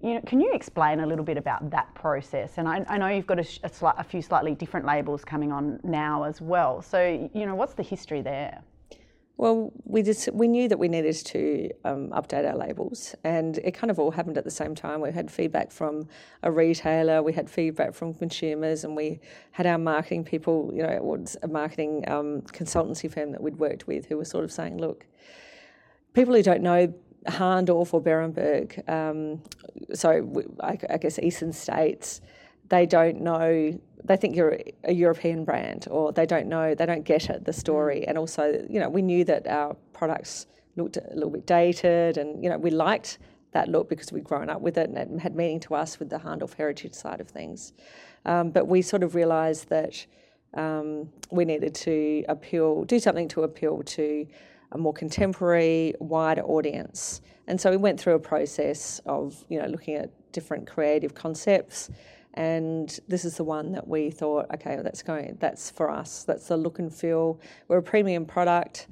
You 0.00 0.14
know, 0.14 0.20
can 0.26 0.40
you 0.40 0.52
explain 0.52 1.00
a 1.00 1.06
little 1.06 1.24
bit 1.24 1.36
about 1.36 1.70
that 1.70 1.92
process? 1.94 2.58
And 2.58 2.68
I, 2.68 2.84
I 2.88 2.98
know 2.98 3.08
you've 3.08 3.26
got 3.26 3.40
a, 3.40 3.48
a, 3.64 3.68
slight, 3.68 3.96
a 3.98 4.04
few 4.04 4.22
slightly 4.22 4.54
different 4.54 4.86
labels 4.86 5.24
coming 5.24 5.50
on 5.50 5.80
now 5.82 6.22
as 6.22 6.40
well. 6.40 6.82
So 6.82 7.28
you 7.34 7.46
know, 7.46 7.56
what's 7.56 7.74
the 7.74 7.82
history 7.82 8.22
there? 8.22 8.62
Well, 9.38 9.72
we 9.84 10.02
just 10.02 10.32
we 10.32 10.48
knew 10.48 10.68
that 10.68 10.78
we 10.80 10.88
needed 10.88 11.14
to 11.14 11.70
um, 11.84 12.10
update 12.10 12.44
our 12.44 12.56
labels, 12.56 13.14
and 13.22 13.58
it 13.58 13.70
kind 13.70 13.88
of 13.88 14.00
all 14.00 14.10
happened 14.10 14.36
at 14.36 14.42
the 14.42 14.50
same 14.50 14.74
time. 14.74 15.00
We 15.00 15.12
had 15.12 15.30
feedback 15.30 15.70
from 15.70 16.08
a 16.42 16.50
retailer, 16.50 17.22
we 17.22 17.32
had 17.32 17.48
feedback 17.48 17.94
from 17.94 18.14
consumers, 18.14 18.82
and 18.82 18.96
we 18.96 19.20
had 19.52 19.64
our 19.64 19.78
marketing 19.78 20.24
people. 20.24 20.72
You 20.74 20.82
know, 20.82 20.92
it 20.92 21.04
was 21.04 21.36
a 21.44 21.48
marketing 21.48 22.04
um, 22.08 22.42
consultancy 22.42 23.12
firm 23.12 23.30
that 23.30 23.40
we'd 23.40 23.58
worked 23.58 23.86
with 23.86 24.06
who 24.06 24.16
were 24.16 24.24
sort 24.24 24.42
of 24.42 24.50
saying, 24.50 24.78
"Look, 24.78 25.06
people 26.14 26.34
who 26.34 26.42
don't 26.42 26.62
know 26.62 26.92
Hahndorf 27.26 27.92
or 27.92 28.02
Beerenberg, 28.02 28.88
um, 28.88 29.42
so 29.94 30.44
I 30.60 30.96
guess 30.98 31.18
Eastern 31.18 31.52
states, 31.52 32.20
they 32.68 32.86
don't 32.86 33.20
know. 33.20 33.78
They 34.04 34.16
think 34.16 34.36
you're 34.36 34.58
a 34.84 34.92
European 34.92 35.44
brand, 35.44 35.86
or 35.90 36.12
they 36.12 36.26
don't 36.26 36.46
know. 36.46 36.74
They 36.74 36.86
don't 36.86 37.04
get 37.04 37.30
it, 37.30 37.44
the 37.44 37.52
story. 37.52 38.06
And 38.06 38.16
also, 38.18 38.64
you 38.68 38.78
know, 38.80 38.88
we 38.88 39.02
knew 39.02 39.24
that 39.24 39.46
our 39.46 39.74
products 39.92 40.46
looked 40.76 40.96
a 40.96 41.14
little 41.14 41.30
bit 41.30 41.46
dated, 41.46 42.18
and 42.18 42.42
you 42.42 42.50
know, 42.50 42.58
we 42.58 42.70
liked 42.70 43.18
that 43.52 43.68
look 43.68 43.88
because 43.88 44.12
we'd 44.12 44.24
grown 44.24 44.50
up 44.50 44.60
with 44.60 44.76
it, 44.78 44.88
and 44.88 44.98
it 44.98 45.20
had 45.20 45.34
meaning 45.34 45.60
to 45.60 45.74
us 45.74 45.98
with 45.98 46.10
the 46.10 46.18
Hahndorf 46.18 46.54
heritage 46.54 46.94
side 46.94 47.20
of 47.20 47.28
things. 47.28 47.72
Um, 48.24 48.50
but 48.50 48.68
we 48.68 48.82
sort 48.82 49.02
of 49.02 49.14
realised 49.14 49.68
that 49.70 50.06
um, 50.54 51.08
we 51.30 51.44
needed 51.44 51.74
to 51.74 52.24
appeal, 52.28 52.84
do 52.84 52.98
something 52.98 53.28
to 53.28 53.42
appeal 53.42 53.82
to 53.82 54.26
a 54.72 54.78
more 54.78 54.92
contemporary, 54.92 55.94
wider 56.00 56.42
audience. 56.42 57.20
And 57.46 57.60
so 57.60 57.70
we 57.70 57.76
went 57.76 57.98
through 57.98 58.14
a 58.14 58.20
process 58.20 59.00
of, 59.06 59.44
you 59.48 59.60
know, 59.60 59.66
looking 59.66 59.94
at 59.94 60.10
different 60.32 60.66
creative 60.66 61.14
concepts. 61.14 61.90
And 62.34 62.98
this 63.08 63.24
is 63.24 63.36
the 63.36 63.44
one 63.44 63.72
that 63.72 63.88
we 63.88 64.10
thought, 64.10 64.46
okay, 64.54 64.74
well, 64.74 64.84
that's 64.84 65.02
going, 65.02 65.36
that's 65.40 65.70
for 65.70 65.90
us. 65.90 66.24
That's 66.24 66.48
the 66.48 66.56
look 66.56 66.78
and 66.78 66.94
feel. 66.94 67.40
We're 67.68 67.78
a 67.78 67.82
premium 67.82 68.26
product 68.26 68.88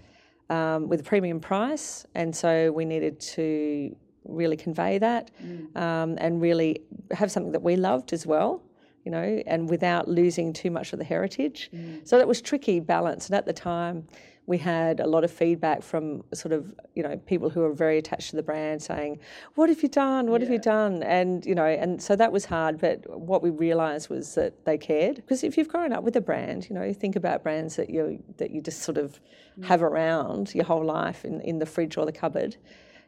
um, 0.48 0.88
with 0.88 1.00
a 1.00 1.04
premium 1.04 1.40
price, 1.40 2.06
and 2.14 2.34
so 2.34 2.70
we 2.72 2.84
needed 2.84 3.18
to 3.20 3.94
really 4.24 4.56
convey 4.56 4.98
that 4.98 5.30
um, 5.76 6.16
and 6.18 6.40
really 6.40 6.80
have 7.12 7.30
something 7.30 7.52
that 7.52 7.62
we 7.62 7.76
loved 7.76 8.12
as 8.12 8.26
well 8.26 8.62
you 9.04 9.12
know, 9.12 9.40
and 9.46 9.70
without 9.70 10.08
losing 10.08 10.52
too 10.52 10.68
much 10.68 10.92
of 10.92 10.98
the 10.98 11.04
heritage. 11.04 11.70
So 12.02 12.18
that 12.18 12.26
was 12.26 12.42
tricky 12.42 12.80
balance. 12.80 13.26
And 13.28 13.36
at 13.36 13.46
the 13.46 13.52
time, 13.52 14.08
we 14.46 14.58
had 14.58 15.00
a 15.00 15.06
lot 15.06 15.24
of 15.24 15.30
feedback 15.30 15.82
from 15.82 16.22
sort 16.32 16.52
of, 16.52 16.72
you 16.94 17.02
know, 17.02 17.16
people 17.26 17.50
who 17.50 17.60
were 17.60 17.72
very 17.72 17.98
attached 17.98 18.30
to 18.30 18.36
the 18.36 18.42
brand 18.42 18.80
saying, 18.80 19.18
What 19.56 19.68
have 19.68 19.82
you 19.82 19.88
done? 19.88 20.30
What 20.30 20.40
have 20.40 20.50
you 20.50 20.58
done? 20.58 21.02
And, 21.02 21.44
you 21.44 21.54
know, 21.54 21.66
and 21.66 22.00
so 22.00 22.14
that 22.14 22.30
was 22.30 22.44
hard. 22.44 22.78
But 22.78 23.18
what 23.18 23.42
we 23.42 23.50
realised 23.50 24.08
was 24.08 24.34
that 24.36 24.64
they 24.64 24.78
cared. 24.78 25.16
Because 25.16 25.42
if 25.42 25.58
you've 25.58 25.68
grown 25.68 25.92
up 25.92 26.04
with 26.04 26.14
a 26.16 26.20
brand, 26.20 26.68
you 26.68 26.74
know, 26.76 26.84
you 26.84 26.94
think 26.94 27.16
about 27.16 27.42
brands 27.42 27.76
that 27.76 27.90
you 27.90 28.22
that 28.36 28.52
you 28.52 28.60
just 28.60 28.82
sort 28.82 28.98
of 28.98 29.20
mm. 29.58 29.64
have 29.64 29.82
around 29.82 30.54
your 30.54 30.64
whole 30.64 30.84
life 30.84 31.24
in, 31.24 31.40
in 31.40 31.58
the 31.58 31.66
fridge 31.66 31.96
or 31.96 32.06
the 32.06 32.12
cupboard. 32.12 32.56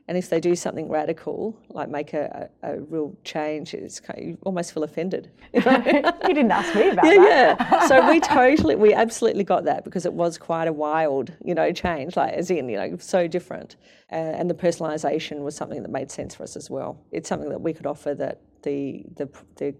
And 0.08 0.16
if 0.16 0.30
they 0.30 0.40
do 0.40 0.56
something 0.56 0.88
radical, 0.88 1.54
like 1.68 1.90
make 1.90 2.14
a, 2.14 2.48
a, 2.62 2.72
a 2.72 2.80
real 2.80 3.14
change, 3.24 3.74
it's 3.74 4.00
kind 4.00 4.18
you 4.18 4.38
almost 4.42 4.72
feel 4.72 4.82
offended. 4.82 5.30
you 5.52 5.60
didn't 5.60 6.50
ask 6.50 6.74
me 6.74 6.88
about 6.88 7.04
yeah, 7.04 7.54
that. 7.54 7.68
yeah. 7.70 7.86
So 7.88 8.08
we 8.08 8.18
totally, 8.38 8.74
we 8.74 8.94
absolutely 8.94 9.44
got 9.44 9.64
that 9.64 9.84
because 9.84 10.06
it 10.06 10.12
was 10.14 10.38
quite 10.38 10.66
a 10.66 10.72
wild, 10.72 11.34
you 11.44 11.54
know, 11.54 11.70
change. 11.72 12.16
Like 12.16 12.32
as 12.32 12.50
in, 12.50 12.70
you 12.70 12.78
know, 12.78 12.96
so 12.98 13.28
different. 13.28 13.76
Uh, 14.10 14.14
and 14.14 14.48
the 14.48 14.54
personalisation 14.54 15.40
was 15.40 15.54
something 15.54 15.82
that 15.82 15.90
made 15.90 16.10
sense 16.10 16.34
for 16.34 16.42
us 16.42 16.56
as 16.56 16.70
well. 16.70 16.98
It's 17.12 17.28
something 17.28 17.50
that 17.50 17.60
we 17.60 17.74
could 17.74 17.86
offer 17.86 18.14
that 18.14 18.40
the 18.62 19.04
the 19.16 19.28
the 19.56 19.74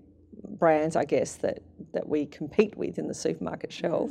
brands, 0.58 0.94
I 0.94 1.06
guess, 1.06 1.36
that 1.36 1.60
that 1.94 2.06
we 2.06 2.26
compete 2.26 2.76
with 2.76 2.98
in 2.98 3.08
the 3.08 3.14
supermarket 3.14 3.72
shelf 3.72 4.10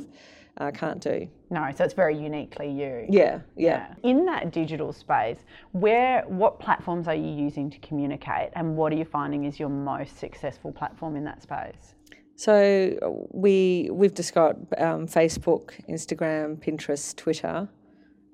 uh, 0.58 0.70
can't 0.72 1.00
do. 1.00 1.28
No, 1.50 1.70
so 1.74 1.84
it's 1.84 1.94
very 1.94 2.18
uniquely 2.18 2.70
you. 2.70 3.06
Yeah, 3.08 3.40
yeah. 3.56 3.94
In 4.02 4.26
that 4.26 4.52
digital 4.52 4.92
space, 4.92 5.38
where 5.72 6.22
what 6.26 6.60
platforms 6.60 7.08
are 7.08 7.14
you 7.14 7.30
using 7.30 7.70
to 7.70 7.78
communicate, 7.78 8.50
and 8.54 8.76
what 8.76 8.92
are 8.92 8.96
you 8.96 9.04
finding 9.04 9.44
is 9.44 9.58
your 9.58 9.68
most 9.68 10.18
successful 10.18 10.72
platform 10.72 11.16
in 11.16 11.24
that 11.24 11.42
space? 11.42 11.94
So 12.36 13.26
we 13.32 13.88
we've 13.90 14.14
just 14.14 14.34
got 14.34 14.56
um, 14.78 15.06
Facebook, 15.06 15.70
Instagram, 15.88 16.56
Pinterest, 16.62 17.16
Twitter, 17.16 17.68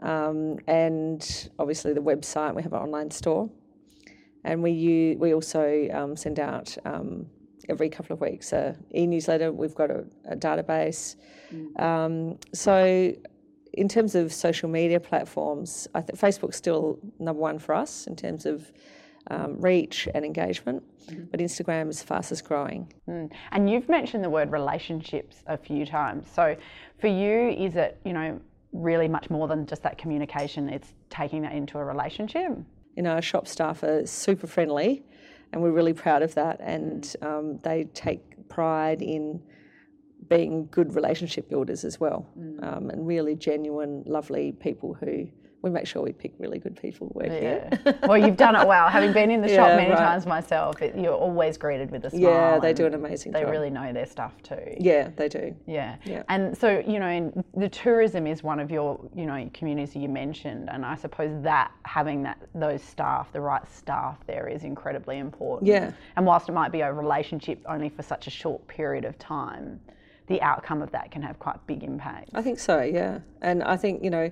um, 0.03 0.59
and 0.67 1.51
obviously 1.59 1.93
the 1.93 2.03
website. 2.03 2.55
We 2.55 2.63
have 2.63 2.73
an 2.73 2.81
online 2.81 3.11
store, 3.11 3.49
and 4.45 4.63
we 4.63 4.73
use, 4.73 5.19
we 5.19 5.35
also 5.35 5.89
um, 5.93 6.17
send 6.17 6.41
out 6.41 6.77
um, 6.85 7.27
every 7.69 7.89
couple 7.89 8.15
of 8.15 8.21
weeks 8.21 8.53
a 8.53 8.77
e-newsletter. 8.95 9.53
We've 9.53 9.75
got 9.75 9.91
a, 9.91 10.05
a 10.29 10.37
database. 10.37 11.17
Um, 11.79 12.39
so 12.53 13.15
in 13.73 13.89
terms 13.89 14.15
of 14.15 14.33
social 14.33 14.69
media 14.69 15.01
platforms, 15.01 15.89
I 15.95 16.01
think 16.01 16.19
Facebook's 16.19 16.57
still 16.57 16.99
number 17.19 17.41
one 17.41 17.59
for 17.59 17.75
us 17.75 18.07
in 18.07 18.17
terms 18.17 18.47
of 18.47 18.73
um, 19.31 19.61
reach 19.61 20.09
and 20.15 20.25
engagement, 20.25 20.83
but 21.31 21.41
Instagram 21.41 21.89
is 21.89 22.01
the 22.01 22.07
fastest 22.07 22.45
growing. 22.45 22.93
Mm. 23.09 23.31
And 23.53 23.71
you've 23.71 23.89
mentioned 23.89 24.23
the 24.23 24.31
word 24.31 24.53
relationships 24.53 25.43
a 25.47 25.57
few 25.57 25.87
times. 25.87 26.27
So 26.33 26.57
for 26.99 27.09
you, 27.09 27.51
is 27.51 27.77
it, 27.77 27.99
you 28.05 28.13
know, 28.13 28.41
really 28.73 29.09
much 29.09 29.31
more 29.31 29.49
than 29.49 29.67
just 29.67 29.83
that 29.83 29.97
communication? 29.97 30.69
It's 30.69 30.93
taking 31.09 31.43
that 31.43 31.53
into 31.53 31.79
a 31.79 31.85
relationship? 31.85 32.59
you 32.97 33.03
know, 33.03 33.11
our 33.11 33.23
shop 33.23 33.47
staff 33.47 33.83
are 33.83 34.07
super 34.07 34.47
friendly, 34.47 35.03
and 35.53 35.63
we're 35.63 35.73
really 35.73 35.93
proud 35.93 36.23
of 36.23 36.35
that. 36.35 36.61
And 36.61 37.15
um, 37.23 37.59
they 37.63 37.85
take 37.95 38.49
pride 38.49 39.03
in 39.03 39.41
being 40.29 40.67
good 40.71 40.95
relationship 40.95 41.49
builders 41.49 41.85
as 41.85 42.01
well, 42.01 42.27
um, 42.63 42.91
and 42.91 43.07
really 43.07 43.35
genuine, 43.35 44.03
lovely 44.07 44.53
people 44.53 44.95
who 44.95 45.29
we 45.65 45.71
make 45.71 45.87
sure 45.87 46.03
we 46.03 46.13
pick 46.13 46.35
really 46.39 46.59
good 46.59 46.77
people 46.77 47.11
who 47.11 47.21
work 47.21 47.31
here. 47.31 47.71
Well, 48.07 48.19
you've 48.19 48.37
done 48.37 48.55
it 48.55 48.67
well. 48.69 48.89
Having 48.91 49.15
been 49.15 49.31
in 49.31 49.41
the 49.41 49.49
shop 49.49 49.77
many 49.77 49.89
right. 49.89 49.99
times 49.99 50.27
myself, 50.27 50.83
it, 50.83 50.95
you're 50.95 51.15
always 51.15 51.57
greeted 51.57 51.91
with 51.91 52.05
a 52.05 52.11
smile. 52.11 52.21
Yeah, 52.21 52.59
they 52.59 52.75
do 52.75 52.85
an 52.85 52.93
amazing 52.93 53.33
They 53.33 53.41
job. 53.41 53.47
They 53.47 53.51
really 53.51 53.71
know 53.71 53.91
their 53.93 54.05
stuff 54.05 54.35
too. 54.43 54.75
Yeah, 54.79 55.09
they 55.17 55.29
do. 55.29 55.57
Yeah. 55.67 55.97
Yeah. 56.05 56.23
And 56.29 56.57
so, 56.57 56.85
you 56.87 56.99
know, 56.99 57.09
in, 57.09 57.45
the 57.57 57.69
tourism 57.71 58.27
is 58.27 58.43
one 58.43 58.61
of 58.61 58.71
your, 58.71 59.01
you 59.15 59.25
know, 59.25 59.49
communities 59.55 59.97
you 59.97 60.09
mentioned, 60.09 60.69
and 60.71 60.85
I 60.85 60.97
suppose 60.97 61.43
that 61.43 61.73
having 61.85 62.23
that 62.25 62.39
those 62.55 62.83
staff, 62.83 63.33
the 63.33 63.41
right 63.41 63.67
staff 63.71 64.19
there 64.27 64.47
is 64.47 64.65
incredibly 64.65 65.19
important. 65.19 65.67
Yeah. 65.67 65.93
And 66.17 66.27
whilst 66.27 66.51
it 66.51 66.53
might 66.53 66.73
be 66.73 66.83
a 66.83 66.93
relationship 66.93 67.59
only 67.67 67.89
for 67.89 68.03
such 68.03 68.27
a 68.27 68.31
short 68.31 68.67
period 68.69 69.07
of 69.07 69.19
time, 69.19 69.81
the 70.27 70.43
outcome 70.43 70.83
of 70.83 70.91
that 70.93 71.11
can 71.11 71.23
have 71.23 71.39
quite 71.39 71.67
big 71.67 71.83
impact. 71.83 72.31
I 72.35 72.43
think 72.43 72.59
so, 72.59 72.83
yeah. 72.83 73.21
And 73.41 73.63
I 73.63 73.77
think, 73.77 74.05
you 74.05 74.11
know, 74.11 74.31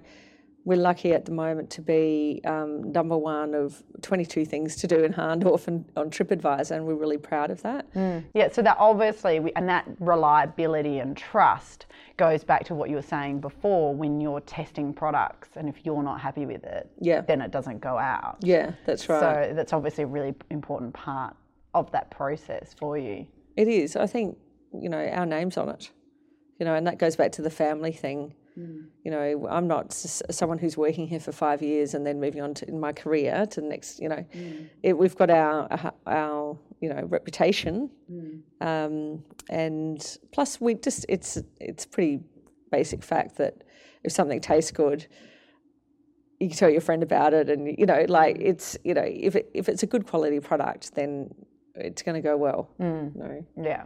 we're 0.64 0.78
lucky 0.78 1.12
at 1.12 1.25
the 1.25 1.33
moment 1.33 1.71
to 1.71 1.81
be 1.83 2.40
um, 2.45 2.92
number 2.92 3.16
one 3.19 3.52
of 3.54 3.83
22 4.02 4.45
things 4.45 4.76
to 4.76 4.87
do 4.87 5.02
in 5.02 5.12
Hahndorf 5.12 5.66
and 5.66 5.85
on 5.97 6.09
TripAdvisor, 6.11 6.71
and 6.73 6.87
we're 6.87 6.95
really 6.95 7.19
proud 7.19 7.50
of 7.50 7.61
that. 7.62 7.87
Yeah, 8.35 8.49
so 8.50 8.62
that 8.62 8.76
obviously, 8.78 9.40
we, 9.40 9.52
and 9.57 9.69
that 9.69 9.88
reliability 9.99 11.00
and 11.00 11.16
trust 11.16 11.87
goes 12.16 12.45
back 12.45 12.64
to 12.66 12.75
what 12.75 12.90
you 12.90 12.97
were 12.97 13.02
saying 13.02 13.40
before 13.40 13.95
when 13.95 14.21
you're 14.21 14.40
testing 14.40 14.95
products, 14.95 15.49
and 15.57 15.69
if 15.69 15.85
you're 15.85 16.02
not 16.02 16.21
happy 16.21 16.47
with 16.47 16.62
it, 16.64 16.88
Yeah. 17.00 17.23
then 17.23 17.40
it 17.40 17.50
doesn't 17.50 17.81
go 17.81 17.99
out. 17.99 18.37
Yeah, 18.42 18.73
that's 18.87 19.09
right. 19.09 19.49
So 19.49 19.54
that's 19.54 19.73
obviously 19.73 20.04
a 20.04 20.07
really 20.07 20.35
important 20.50 20.95
part 20.95 21.35
of 21.75 21.90
that 21.92 22.11
process 22.11 22.75
for 22.78 22.97
you. 22.97 23.26
It 23.57 23.66
is. 23.66 23.97
I 23.97 24.07
think, 24.07 24.38
you 24.73 24.88
know, 24.88 25.04
our 25.09 25.26
name's 25.26 25.57
on 25.57 25.71
it. 25.71 25.90
You 26.61 26.66
know, 26.66 26.75
and 26.75 26.87
that 26.87 26.99
goes 26.99 27.16
back 27.16 27.33
to 27.33 27.42
the 27.42 27.50
family 27.50 27.92
thing. 27.92 28.35
Mm. 28.59 28.87
You 29.04 29.11
know, 29.11 29.49
I'm 29.50 29.66
not 29.66 29.92
someone 29.92 30.59
who's 30.59 30.76
working 30.76 31.06
here 31.06 31.21
for 31.21 31.32
five 31.32 31.62
years 31.62 31.94
and 31.94 32.06
then 32.06 32.21
moving 32.21 32.42
on 32.42 32.54
to 32.54 32.68
in 32.68 32.78
my 32.78 32.92
career 32.92 33.47
to 33.47 33.61
the 33.61 33.66
next. 33.66 34.00
You 34.00 34.09
know, 34.09 34.25
mm. 34.35 34.68
it, 34.82 34.97
we've 34.97 35.16
got 35.16 35.30
our 35.30 35.92
our 36.06 36.59
you 36.80 36.88
know 36.88 37.02
reputation, 37.04 37.90
mm. 38.11 38.42
um, 38.61 39.25
and 39.49 40.18
plus 40.32 40.61
we 40.61 40.75
just 40.75 41.06
it's 41.09 41.38
it's 41.61 41.87
pretty 41.87 42.21
basic 42.71 43.02
fact 43.02 43.37
that 43.37 43.64
if 44.04 44.12
something 44.12 44.40
tastes 44.40 44.71
good, 44.71 45.06
you 46.40 46.49
can 46.49 46.56
tell 46.56 46.71
your 46.71 46.80
friend 46.80 47.02
about 47.02 47.32
it, 47.32 47.49
and 47.49 47.75
you 47.78 47.87
know, 47.87 48.04
like 48.09 48.37
it's 48.38 48.76
you 48.85 48.94
know 48.94 49.04
if 49.06 49.37
it, 49.37 49.50
if 49.54 49.68
it's 49.68 49.82
a 49.82 49.87
good 49.87 50.06
quality 50.06 50.40
product, 50.40 50.94
then 50.94 51.35
it's 51.75 52.02
going 52.02 52.21
to 52.21 52.26
go 52.26 52.37
well. 52.37 52.71
You 53.14 53.23
know. 53.23 53.47
Yeah. 53.56 53.85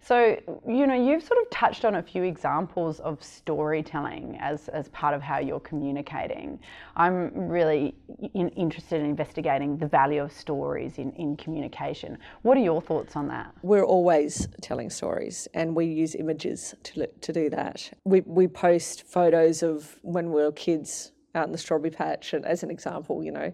So, 0.00 0.40
you 0.66 0.86
know, 0.86 0.94
you've 0.94 1.22
sort 1.22 1.40
of 1.40 1.50
touched 1.50 1.84
on 1.84 1.96
a 1.96 2.02
few 2.02 2.22
examples 2.22 3.00
of 3.00 3.22
storytelling 3.22 4.38
as, 4.40 4.68
as 4.68 4.88
part 4.88 5.14
of 5.14 5.20
how 5.22 5.38
you're 5.38 5.60
communicating. 5.60 6.58
I'm 6.96 7.30
really 7.34 7.94
in, 8.34 8.48
interested 8.50 9.00
in 9.00 9.06
investigating 9.06 9.76
the 9.76 9.86
value 9.86 10.22
of 10.22 10.32
stories 10.32 10.98
in, 10.98 11.12
in 11.12 11.36
communication. 11.36 12.18
What 12.42 12.56
are 12.56 12.62
your 12.62 12.80
thoughts 12.80 13.16
on 13.16 13.28
that? 13.28 13.52
We're 13.62 13.84
always 13.84 14.48
telling 14.62 14.90
stories 14.90 15.48
and 15.54 15.74
we 15.74 15.86
use 15.86 16.14
images 16.14 16.74
to, 16.84 17.06
to 17.06 17.32
do 17.32 17.50
that. 17.50 17.90
We, 18.04 18.20
we 18.22 18.48
post 18.48 19.02
photos 19.02 19.62
of 19.62 19.98
when 20.02 20.32
we 20.32 20.42
were 20.42 20.52
kids 20.52 21.12
out 21.34 21.46
in 21.46 21.52
the 21.52 21.58
strawberry 21.58 21.90
patch, 21.90 22.32
and 22.32 22.44
as 22.44 22.62
an 22.62 22.70
example, 22.70 23.22
you 23.22 23.32
know, 23.32 23.52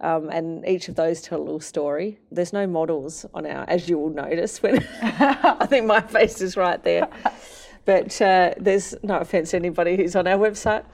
um, 0.00 0.28
and 0.30 0.66
each 0.66 0.88
of 0.88 0.96
those 0.96 1.20
tell 1.22 1.38
a 1.40 1.42
little 1.42 1.60
story. 1.60 2.18
There's 2.30 2.52
no 2.52 2.66
models 2.66 3.24
on 3.32 3.46
our, 3.46 3.64
as 3.68 3.88
you 3.88 3.98
will 3.98 4.10
notice 4.10 4.62
when 4.62 4.86
I 5.02 5.66
think 5.66 5.86
my 5.86 6.00
face 6.00 6.40
is 6.40 6.56
right 6.56 6.82
there. 6.82 7.08
But 7.84 8.20
uh, 8.20 8.54
there's 8.58 8.94
no 9.02 9.18
offence 9.18 9.50
to 9.50 9.56
anybody 9.56 9.96
who's 9.96 10.16
on 10.16 10.26
our 10.26 10.38
website. 10.38 10.84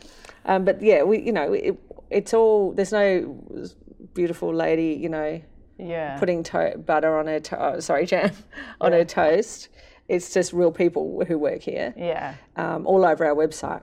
Um, 0.45 0.65
but 0.65 0.83
yeah, 0.83 1.03
we 1.03 1.21
you 1.21 1.33
know 1.33 1.53
it, 1.53 1.79
it's 2.11 2.35
all 2.35 2.73
there's 2.73 2.93
no 2.93 3.39
beautiful 4.15 4.53
lady 4.53 4.99
you 5.01 5.09
know 5.09 5.41
Yeah. 5.79 6.19
putting 6.19 6.43
to- 6.45 6.77
butter 6.79 7.17
on 7.19 7.27
her 7.27 7.41
to- 7.41 7.63
oh, 7.77 7.81
sorry 7.81 8.07
jam 8.07 8.33
on 8.81 8.93
her 8.93 9.05
toast. 9.05 9.69
It's 10.09 10.33
just 10.35 10.53
real 10.53 10.73
people 10.73 11.25
who 11.27 11.39
work 11.39 11.61
here 11.63 11.95
yeah. 11.97 12.35
um, 12.57 12.85
all 12.87 13.05
over 13.05 13.25
our 13.25 13.35
website 13.35 13.83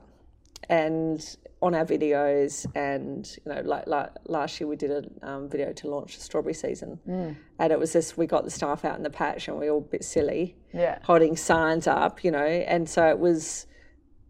and 0.67 1.37
on 1.61 1.73
our 1.73 1.85
videos 1.85 2.65
and 2.75 3.37
you 3.45 3.51
know 3.51 3.61
like, 3.61 3.87
like 3.87 4.11
last 4.25 4.59
year 4.59 4.67
we 4.67 4.75
did 4.75 4.91
a 4.91 5.27
um, 5.27 5.49
video 5.49 5.73
to 5.73 5.89
launch 5.89 6.15
the 6.15 6.23
strawberry 6.23 6.53
season. 6.53 6.99
Mm. 7.07 7.35
And 7.59 7.71
it 7.71 7.79
was 7.79 7.93
just 7.93 8.17
we 8.17 8.27
got 8.27 8.43
the 8.43 8.51
staff 8.51 8.85
out 8.85 8.97
in 8.97 9.03
the 9.03 9.09
patch 9.09 9.47
and 9.47 9.57
we 9.57 9.65
were 9.65 9.73
all 9.73 9.79
a 9.79 9.81
bit 9.81 10.03
silly. 10.03 10.55
Yeah. 10.73 10.99
holding 11.03 11.35
signs 11.35 11.87
up 11.87 12.23
you 12.23 12.29
know 12.29 12.45
and 12.45 12.87
so 12.87 13.07
it 13.07 13.17
was 13.17 13.65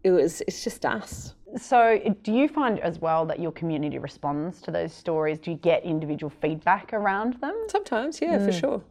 it 0.02 0.10
was 0.10 0.40
it's 0.46 0.64
just 0.64 0.84
us. 0.86 1.34
So, 1.56 1.98
do 2.22 2.32
you 2.32 2.46
find 2.46 2.78
as 2.80 2.98
well 2.98 3.24
that 3.26 3.40
your 3.40 3.52
community 3.52 3.98
responds 3.98 4.60
to 4.62 4.70
those 4.70 4.92
stories? 4.92 5.38
Do 5.38 5.50
you 5.50 5.56
get 5.56 5.82
individual 5.82 6.28
feedback 6.28 6.92
around 6.92 7.40
them? 7.40 7.54
sometimes 7.68 8.20
yeah 8.20 8.38
for 8.38 8.52
mm. 8.52 8.60
sure. 8.60 8.82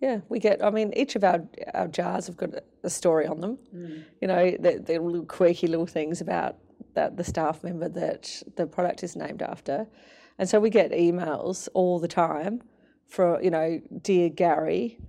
Yeah 0.00 0.20
we 0.28 0.38
get 0.38 0.62
i 0.62 0.70
mean 0.70 0.92
each 0.96 1.16
of 1.16 1.24
our 1.24 1.42
our 1.72 1.88
jars 1.88 2.26
have 2.26 2.36
got 2.36 2.50
a, 2.82 2.90
story 2.90 3.26
on 3.26 3.40
them. 3.40 3.58
Mm. 3.74 4.04
You 4.20 4.28
know 4.28 4.56
they're, 4.60 4.78
they're 4.78 5.00
little 5.00 5.24
quirky 5.24 5.66
little 5.66 5.86
things 5.86 6.20
about 6.20 6.56
that 6.94 7.16
the 7.16 7.24
staff 7.24 7.62
member 7.64 7.88
that 7.88 8.42
the 8.56 8.66
product 8.66 9.02
is 9.02 9.16
named 9.16 9.42
after. 9.42 9.86
And 10.38 10.48
so 10.48 10.60
we 10.60 10.70
get 10.70 10.90
emails 10.90 11.68
all 11.74 11.98
the 11.98 12.08
time 12.08 12.62
for 13.06 13.40
you 13.42 13.50
know 13.50 13.80
dear 14.02 14.28
gary. 14.28 14.98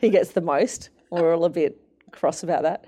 He 0.00 0.10
gets 0.10 0.30
the 0.30 0.40
most. 0.40 0.90
We're 1.10 1.34
all 1.34 1.44
a 1.44 1.50
bit 1.50 1.80
cross 2.12 2.44
about 2.44 2.62
that 2.62 2.84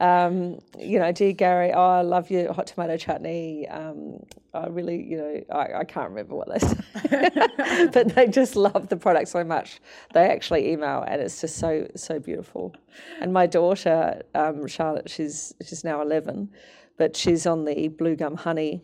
um, 0.00 0.58
you 0.78 0.98
know, 0.98 1.12
dear 1.12 1.32
Gary, 1.32 1.72
oh, 1.72 1.80
I 1.80 2.02
love 2.02 2.30
your 2.30 2.52
hot 2.52 2.66
tomato 2.66 2.96
chutney. 2.96 3.68
Um, 3.68 4.20
I 4.52 4.66
really, 4.66 5.02
you 5.02 5.16
know, 5.16 5.42
I, 5.56 5.80
I 5.80 5.84
can't 5.84 6.10
remember 6.10 6.34
what 6.34 6.48
they 6.52 6.58
say, 6.58 7.88
but 7.92 8.14
they 8.14 8.28
just 8.28 8.56
love 8.56 8.88
the 8.88 8.96
product 8.96 9.28
so 9.28 9.44
much. 9.44 9.80
They 10.12 10.28
actually 10.28 10.70
email, 10.72 11.04
and 11.06 11.20
it's 11.20 11.40
just 11.40 11.56
so 11.58 11.88
so 11.96 12.18
beautiful. 12.18 12.74
And 13.20 13.32
my 13.32 13.46
daughter, 13.46 14.22
um, 14.34 14.66
Charlotte, 14.66 15.10
she's 15.10 15.54
she's 15.66 15.84
now 15.84 16.02
eleven, 16.02 16.50
but 16.98 17.16
she's 17.16 17.46
on 17.46 17.64
the 17.64 17.88
Blue 17.88 18.16
Gum 18.16 18.36
Honey, 18.36 18.82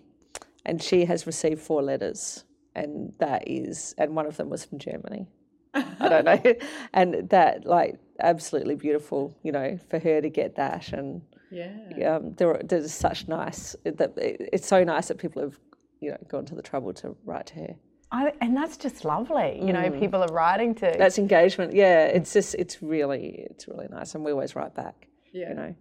and 0.65 0.83
she 0.83 1.05
has 1.07 1.27
received 1.27 1.61
four 1.61 1.83
letters, 1.83 2.45
and 2.75 3.13
that 3.19 3.45
is, 3.47 3.95
and 3.99 4.15
one 4.17 4.27
of 4.27 4.37
them 4.37 4.49
was 4.49 4.65
from 4.65 4.79
Germany. 4.79 5.27
I 5.75 6.09
don't 6.09 6.25
know. 6.25 6.55
And 6.93 7.29
that, 7.31 7.65
like, 7.65 7.99
absolutely 8.23 8.75
beautiful, 8.77 9.37
you 9.43 9.53
know, 9.53 9.79
for 9.89 9.99
her 9.99 10.21
to 10.21 10.29
get 10.29 10.57
that. 10.57 10.93
And 10.93 11.23
Yeah. 11.51 12.17
um, 12.17 12.35
there, 12.35 12.49
are- 12.51 12.63
there's 12.63 12.93
such 12.93 13.29
nice, 13.29 13.75
that 13.85 14.13
it's 14.17 14.67
so 14.67 14.85
nice 14.85 15.09
that 15.09 15.19
people 15.19 15.43
have, 15.43 15.59
you 16.01 16.11
know, 16.11 16.19
gone 16.29 16.45
to 16.47 16.55
the 16.55 16.63
trouble 16.63 16.93
to 16.95 17.17
write 17.25 17.47
to 17.47 17.55
her. 17.57 17.75
I, 18.13 18.33
and 18.41 18.57
that's 18.57 18.77
just 18.77 19.05
lovely. 19.05 19.61
You 19.65 19.73
know, 19.73 19.89
people 19.91 20.21
are 20.23 20.33
writing 20.33 20.75
to. 20.77 20.95
That's 20.99 21.19
engagement. 21.19 21.75
Yeah. 21.75 22.07
It's 22.07 22.33
just, 22.33 22.55
it's 22.57 22.83
really, 22.83 23.47
it's 23.51 23.69
really 23.69 23.87
nice. 23.89 24.15
And 24.15 24.25
we 24.25 24.33
always 24.33 24.57
write 24.57 24.75
back, 24.75 25.07
yeah. 25.33 25.51
you 25.51 25.55
know. 25.55 25.75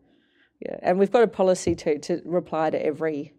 Yeah. 0.59 0.75
And 0.83 0.99
we've 0.99 1.11
got 1.11 1.23
a 1.23 1.27
policy 1.27 1.73
too 1.73 1.97
to 1.99 2.21
reply 2.25 2.69
to 2.69 2.85
every, 2.85 3.33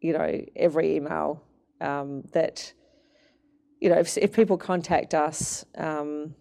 you 0.00 0.12
know, 0.14 0.40
every 0.56 0.96
email 0.96 1.44
um, 1.80 2.24
that, 2.32 2.72
you 3.80 3.88
know, 3.88 3.98
if, 3.98 4.18
if 4.18 4.32
people 4.32 4.56
contact 4.56 5.14
us 5.14 5.64
um, 5.76 6.34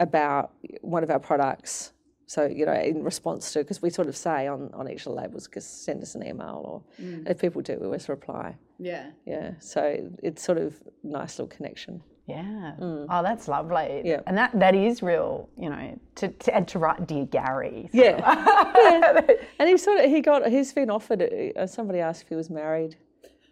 about 0.00 0.52
one 0.82 1.02
of 1.02 1.10
our 1.10 1.18
products, 1.18 1.92
so 2.26 2.44
you 2.44 2.66
know, 2.66 2.74
in 2.74 3.02
response 3.02 3.52
to, 3.52 3.60
because 3.60 3.80
we 3.80 3.90
sort 3.90 4.08
of 4.08 4.16
say 4.16 4.46
on, 4.46 4.70
on 4.74 4.90
each 4.90 5.06
of 5.06 5.14
the 5.14 5.20
labels, 5.20 5.46
because 5.46 5.64
send 5.66 6.02
us 6.02 6.14
an 6.14 6.26
email, 6.26 6.62
or 6.64 6.82
if 7.26 7.38
people 7.38 7.62
do, 7.62 7.76
we 7.80 7.86
always 7.86 8.08
reply. 8.08 8.54
Yeah. 8.78 9.10
Yeah, 9.26 9.52
so 9.58 10.10
it's 10.22 10.42
sort 10.42 10.58
of 10.58 10.76
nice 11.02 11.38
little 11.38 11.48
connection. 11.48 12.02
Yeah. 12.28 12.74
Oh, 12.78 13.22
that's 13.22 13.48
lovely. 13.48 14.02
Yeah. 14.04 14.20
And 14.26 14.36
that, 14.36 14.58
that 14.58 14.74
is 14.74 15.02
real, 15.02 15.48
you 15.56 15.70
know, 15.70 15.98
to, 16.16 16.28
to, 16.28 16.54
and 16.54 16.68
to 16.68 16.78
write 16.78 17.06
Dear 17.06 17.24
Gary. 17.24 17.88
Yeah, 17.90 18.18
yeah. 18.76 19.20
and 19.58 19.68
he 19.68 19.78
sort 19.78 20.04
of 20.04 20.10
he 20.10 20.20
got 20.20 20.46
he's 20.46 20.72
been 20.74 20.90
offered. 20.90 21.22
Uh, 21.22 21.66
somebody 21.66 22.00
asked 22.00 22.22
if 22.22 22.28
he 22.28 22.34
was 22.34 22.50
married. 22.50 22.96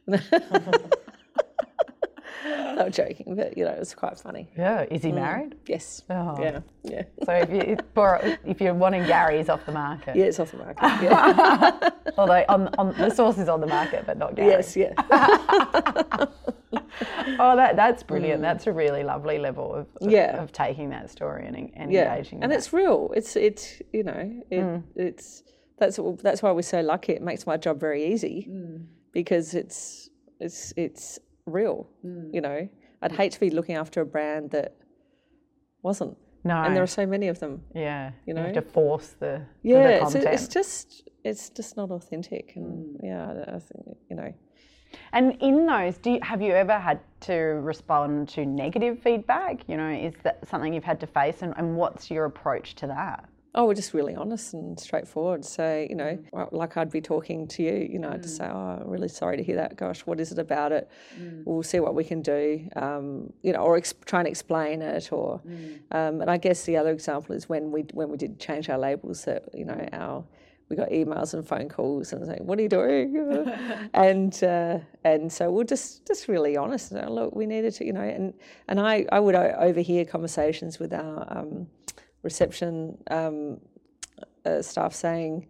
Not 2.77 2.91
joking, 2.93 3.35
but 3.35 3.57
you 3.57 3.65
know, 3.65 3.71
it 3.71 3.79
was 3.79 3.95
quite 3.95 4.19
funny. 4.19 4.49
Yeah. 4.57 4.85
Is 4.91 5.03
he 5.03 5.13
married? 5.13 5.55
Yes. 5.67 6.03
Oh. 6.11 6.37
Yeah. 6.41 6.61
Yeah. 6.83 7.03
So 7.25 7.33
if, 7.33 7.51
you, 7.51 7.61
if, 7.61 7.81
for, 7.95 8.21
if 8.45 8.61
you're 8.61 8.75
wanting 8.75 9.05
Gary, 9.05 9.39
he's 9.39 9.49
off 9.49 9.65
the 9.67 9.73
market. 9.73 10.15
Yeah, 10.17 10.27
it's 10.27 10.39
off 10.39 10.51
the 10.53 10.59
market. 10.59 10.83
Yeah. 11.03 11.91
Although 12.19 12.45
on, 12.49 12.69
on, 12.79 12.95
the 12.99 13.11
sauce 13.11 13.39
is 13.39 13.49
on 13.49 13.61
the 13.61 13.67
market, 13.67 14.05
but 14.07 14.17
not 14.19 14.35
Gary. 14.37 14.51
yes. 14.51 14.77
Yeah. 14.77 14.93
Oh, 17.39 17.55
that, 17.57 17.77
that's 17.77 18.03
brilliant. 18.03 18.41
That's 18.41 18.67
a 18.67 18.73
really 18.73 19.03
lovely 19.03 19.39
level 19.39 19.75
of, 19.75 19.87
of, 20.01 20.09
Mm. 20.09 20.13
Yeah. 20.13 20.43
of 20.43 20.53
taking 20.53 20.89
that 20.91 21.11
story 21.11 21.47
and, 21.47 21.71
and 21.75 21.93
yeah. 21.93 22.11
engaging. 22.15 22.43
And 22.43 22.51
with 22.51 22.59
it's 22.59 22.73
real. 22.73 23.13
It's 23.15 23.37
it's 23.37 23.83
you 23.93 24.03
know 24.05 24.43
it, 24.51 24.61
Mm. 24.61 24.83
it's 24.95 25.43
that's 25.79 25.99
that's 26.23 26.43
why 26.43 26.53
we're 26.53 26.63
so 26.63 26.81
lucky. 26.81 27.13
It 27.13 27.23
makes 27.23 27.47
my 27.47 27.57
job 27.59 27.79
very 27.79 28.07
easy 28.13 28.47
Mm. 28.51 28.87
because 29.13 29.55
it's 29.55 30.09
it's 30.41 30.73
it's 30.77 31.19
real. 31.47 31.89
Mm. 32.05 32.35
You 32.35 32.41
know, 32.41 32.69
I'd 33.03 33.13
hate 33.13 33.33
to 33.33 33.41
be 33.41 33.51
looking 33.51 33.77
after 33.77 34.01
a 34.01 34.07
brand 34.07 34.51
that 34.51 34.75
wasn't. 35.83 36.17
no. 36.45 36.57
And 36.63 36.75
there 36.77 36.83
are 36.83 36.87
so 36.87 37.07
many 37.07 37.29
of 37.29 37.39
them. 37.41 37.63
yeah. 37.75 38.11
you 38.27 38.35
know? 38.35 38.53
to 38.53 38.63
force 38.63 39.15
the, 39.19 39.43
Yeah, 39.63 39.99
the 39.99 40.03
it's, 40.05 40.15
it's 40.15 40.49
just 40.49 41.09
it's 41.25 41.51
just 41.51 41.77
not 41.77 41.91
authentic, 41.91 42.55
Mm. 42.55 42.57
and 42.57 43.01
yeah, 43.03 43.45
I 43.49 43.59
think 43.59 43.97
you 44.11 44.17
know. 44.17 44.33
And 45.13 45.37
in 45.43 45.67
those, 45.67 45.99
do 45.99 46.13
you, 46.13 46.21
have 46.23 46.41
you 46.41 46.53
ever 46.53 46.79
had 46.79 47.01
to 47.23 47.35
respond 47.35 48.29
to 48.31 48.47
negative 48.47 49.01
feedback? 49.03 49.69
You 49.69 49.77
know, 49.77 49.91
is 49.91 50.15
that 50.23 50.47
something 50.49 50.73
you've 50.73 50.85
had 50.85 51.01
to 51.01 51.07
face, 51.07 51.43
and, 51.43 51.53
and 51.57 51.77
what's 51.77 52.11
your 52.11 52.25
approach 52.25 52.77
to 52.77 52.87
that? 52.87 53.29
Oh, 53.59 53.65
we're 53.65 53.75
just 53.75 53.95
really 53.95 54.15
honest 54.15 54.53
and 54.53 54.79
straightforward. 54.79 55.43
So, 55.43 55.87
you 55.89 55.95
Mm. 55.97 55.99
know, 55.99 56.19
well, 56.31 56.49
like 56.53 56.77
I'd 56.77 56.91
be 56.91 57.01
talking 57.01 57.47
to 57.49 57.63
you, 57.63 57.89
you 57.91 57.99
know, 57.99 58.11
I'd 58.11 58.23
just 58.23 58.37
say, 58.37 58.45
oh, 58.47 58.55
I'm 58.83 58.87
really 58.89 59.09
sorry 59.09 59.39
to 59.39 59.43
hear 59.43 59.57
that. 59.57 59.77
Gosh, 59.77 60.01
what 60.05 60.21
is 60.21 60.31
it 60.31 60.39
about 60.39 60.73
it? 60.73 60.91
Mm. 61.19 61.43
We'll 61.47 61.63
see 61.63 61.81
what 61.81 61.95
we 61.95 62.05
can 62.05 62.21
do, 62.21 62.69
um, 62.77 63.33
you 63.43 63.55
know, 63.55 63.61
or 63.61 63.79
ex- 63.79 63.95
try 64.05 64.19
and 64.21 64.29
explain 64.29 64.83
it. 64.83 65.11
Or, 65.11 65.41
Mm. 65.41 65.79
um, 65.91 66.21
and 66.21 66.31
I 66.31 66.37
guess 66.37 66.65
the 66.65 66.77
other 66.77 66.91
example 66.91 67.35
is 67.35 67.49
when 67.49 67.73
we 67.73 67.83
when 67.95 68.11
we 68.11 68.19
did 68.19 68.39
change 68.39 68.69
our 68.69 68.79
labels, 68.79 69.25
that 69.25 69.49
you 69.55 69.65
know, 69.65 69.89
our 69.93 70.23
we 70.69 70.75
got 70.77 70.91
emails 70.91 71.33
and 71.33 71.47
phone 71.47 71.69
calls 71.69 72.13
and 72.13 72.27
saying, 72.27 72.45
"What 72.45 72.59
are 72.59 72.63
you 72.63 72.69
doing?" 72.69 73.15
and 73.95 74.43
uh, 74.45 74.81
and 75.05 75.33
so 75.33 75.51
we're 75.51 75.65
just 75.65 76.05
just 76.07 76.29
really 76.29 76.57
honest. 76.59 76.93
And, 76.93 77.09
Look, 77.15 77.35
we 77.35 77.47
needed 77.47 77.73
to, 77.77 77.87
you 77.87 77.93
know, 77.95 78.03
and 78.03 78.35
and 78.69 78.81
I 78.81 79.07
I 79.13 79.21
would 79.21 79.35
overhear 79.37 80.05
conversations 80.05 80.79
with 80.79 80.93
our 80.93 81.25
um, 81.31 81.69
reception 82.31 82.73
um, 83.19 83.37
uh, 84.45 84.61
staff 84.71 84.93
saying, 85.07 85.47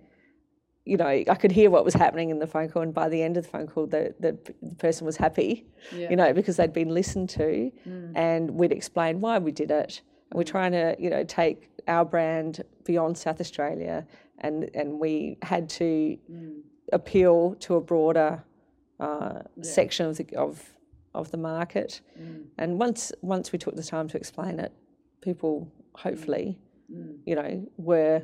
you 0.92 0.96
know, 0.96 1.08
I 1.34 1.36
could 1.42 1.50
hear 1.60 1.68
what 1.74 1.84
was 1.84 1.94
happening 2.04 2.28
in 2.34 2.38
the 2.38 2.46
phone 2.54 2.68
call, 2.70 2.82
and 2.82 2.94
by 3.02 3.08
the 3.14 3.20
end 3.26 3.36
of 3.36 3.42
the 3.44 3.50
phone 3.50 3.66
call, 3.66 3.86
the, 3.96 4.14
the, 4.24 4.32
the 4.62 4.74
person 4.76 5.04
was 5.10 5.16
happy, 5.26 5.50
you 6.10 6.16
know, 6.20 6.30
because 6.32 6.56
they'd 6.58 6.72
been 6.82 6.94
listened 7.00 7.28
to, 7.40 7.72
and 8.14 8.42
we'd 8.58 8.72
explained 8.80 9.20
why 9.20 9.38
we 9.38 9.52
did 9.62 9.70
it. 9.82 9.92
And 10.30 10.34
we're 10.38 10.44
trying 10.56 10.72
to, 10.80 10.86
you 11.04 11.10
know, 11.14 11.24
take 11.24 11.58
our 11.88 12.04
brand 12.04 12.62
beyond 12.84 13.12
South 13.18 13.40
Australia, 13.44 13.96
and 14.44 14.56
and 14.80 14.88
we 15.04 15.38
had 15.42 15.64
to 15.80 15.86
appeal 16.92 17.36
to 17.66 17.70
a 17.80 17.80
broader 17.80 18.32
uh, 19.00 19.38
section 19.62 20.06
of 20.10 20.16
the 20.18 20.26
of 20.46 20.52
of 21.20 21.30
the 21.34 21.40
market. 21.52 22.00
And 22.58 22.70
once 22.78 23.02
once 23.34 23.46
we 23.52 23.58
took 23.58 23.74
the 23.82 23.88
time 23.94 24.06
to 24.12 24.16
explain 24.22 24.54
it, 24.66 24.72
people 25.20 25.54
hopefully, 26.06 26.58
you 26.88 27.34
know, 27.34 27.66
were 27.76 28.22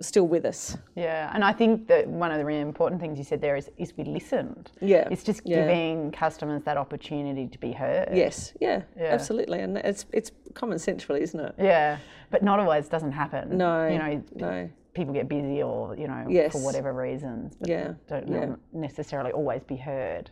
still 0.00 0.26
with 0.26 0.44
us. 0.44 0.76
Yeah, 0.96 1.30
and 1.34 1.44
I 1.44 1.52
think 1.52 1.86
that 1.88 2.08
one 2.08 2.32
of 2.32 2.38
the 2.38 2.44
really 2.44 2.60
important 2.60 3.00
things 3.00 3.18
you 3.18 3.24
said 3.24 3.40
there 3.40 3.56
is 3.56 3.70
is 3.76 3.92
we 3.96 4.04
listened. 4.04 4.70
Yeah, 4.80 5.08
it's 5.10 5.22
just 5.22 5.42
yeah. 5.44 5.60
giving 5.66 6.10
customers 6.12 6.62
that 6.64 6.76
opportunity 6.76 7.46
to 7.48 7.58
be 7.58 7.72
heard. 7.72 8.08
Yes, 8.12 8.52
yeah, 8.60 8.82
Yeah. 8.96 9.06
absolutely, 9.06 9.60
and 9.60 9.78
it's 9.78 10.06
it's 10.12 10.30
common 10.54 10.78
sense, 10.78 11.08
really, 11.08 11.22
isn't 11.22 11.38
it? 11.40 11.54
Yeah, 11.58 11.98
but 12.30 12.42
not 12.42 12.58
always 12.60 12.88
doesn't 12.88 13.12
happen. 13.12 13.56
No, 13.56 13.86
you 13.88 13.98
know, 13.98 14.22
no. 14.34 14.70
people 14.94 15.14
get 15.14 15.28
busy 15.28 15.62
or 15.62 15.96
you 15.96 16.08
know 16.08 16.26
Yes. 16.28 16.52
for 16.52 16.64
whatever 16.64 16.92
reasons. 16.92 17.56
But 17.58 17.68
Yeah, 17.68 17.92
don't 18.08 18.28
yeah. 18.28 18.54
necessarily 18.72 19.32
always 19.32 19.62
be 19.62 19.76
heard. 19.76 20.30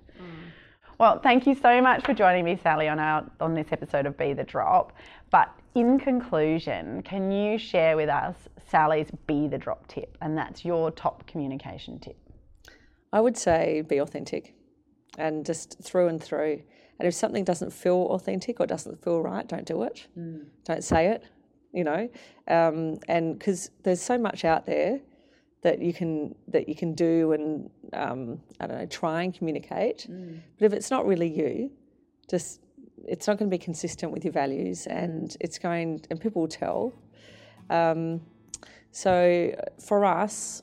Well, 0.98 1.18
thank 1.18 1.46
you 1.46 1.54
so 1.54 1.80
much 1.80 2.04
for 2.04 2.12
joining 2.12 2.44
me, 2.44 2.56
Sally, 2.62 2.86
on 2.88 2.98
our 2.98 3.30
on 3.40 3.54
this 3.54 3.68
episode 3.72 4.04
of 4.06 4.18
Be 4.18 4.32
the 4.34 4.44
Drop. 4.44 4.92
But 5.30 5.48
in 5.74 5.98
conclusion, 5.98 7.02
can 7.02 7.30
you 7.30 7.58
share 7.58 7.96
with 7.96 8.08
us 8.08 8.36
Sally's 8.68 9.10
Be 9.26 9.48
the 9.48 9.58
Drop 9.58 9.86
tip, 9.86 10.16
and 10.20 10.36
that's 10.36 10.64
your 10.64 10.90
top 10.90 11.26
communication 11.26 11.98
tip? 11.98 12.16
I 13.12 13.20
would 13.20 13.36
say 13.36 13.82
be 13.82 13.98
authentic 13.98 14.54
and 15.18 15.44
just 15.44 15.82
through 15.82 16.08
and 16.08 16.22
through. 16.22 16.62
And 16.98 17.08
if 17.08 17.14
something 17.14 17.44
doesn't 17.44 17.72
feel 17.72 18.08
authentic 18.10 18.60
or 18.60 18.66
doesn't 18.66 19.02
feel 19.02 19.20
right, 19.20 19.46
don't 19.46 19.66
do 19.66 19.82
it. 19.82 20.06
Don't 20.64 20.84
say 20.84 21.08
it, 21.08 21.24
you 21.72 21.84
know. 21.84 22.08
Um, 22.46 22.98
and 23.08 23.38
because 23.38 23.70
there's 23.82 24.02
so 24.02 24.18
much 24.18 24.44
out 24.44 24.66
there 24.66 25.00
that 25.62 25.80
you 25.80 25.92
can 25.92 26.34
that 26.48 26.68
you 26.68 26.74
can 26.74 26.94
do 26.94 27.32
and 27.32 27.70
um, 27.92 28.40
I 28.60 28.66
don't 28.66 28.78
know 28.78 28.86
try 28.86 29.22
and 29.22 29.34
communicate. 29.34 30.06
But 30.58 30.66
if 30.66 30.72
it's 30.72 30.90
not 30.90 31.06
really 31.06 31.28
you, 31.28 31.70
just 32.28 32.60
it's 33.06 33.26
not 33.26 33.38
going 33.38 33.50
to 33.50 33.54
be 33.54 33.62
consistent 33.62 34.12
with 34.12 34.24
your 34.24 34.32
values, 34.32 34.86
and 34.86 35.36
it's 35.40 35.58
going 35.58 36.00
and 36.10 36.20
people 36.20 36.42
will 36.42 36.48
tell. 36.48 36.92
Um, 37.68 38.20
so 38.92 39.54
for 39.78 40.04
us, 40.04 40.62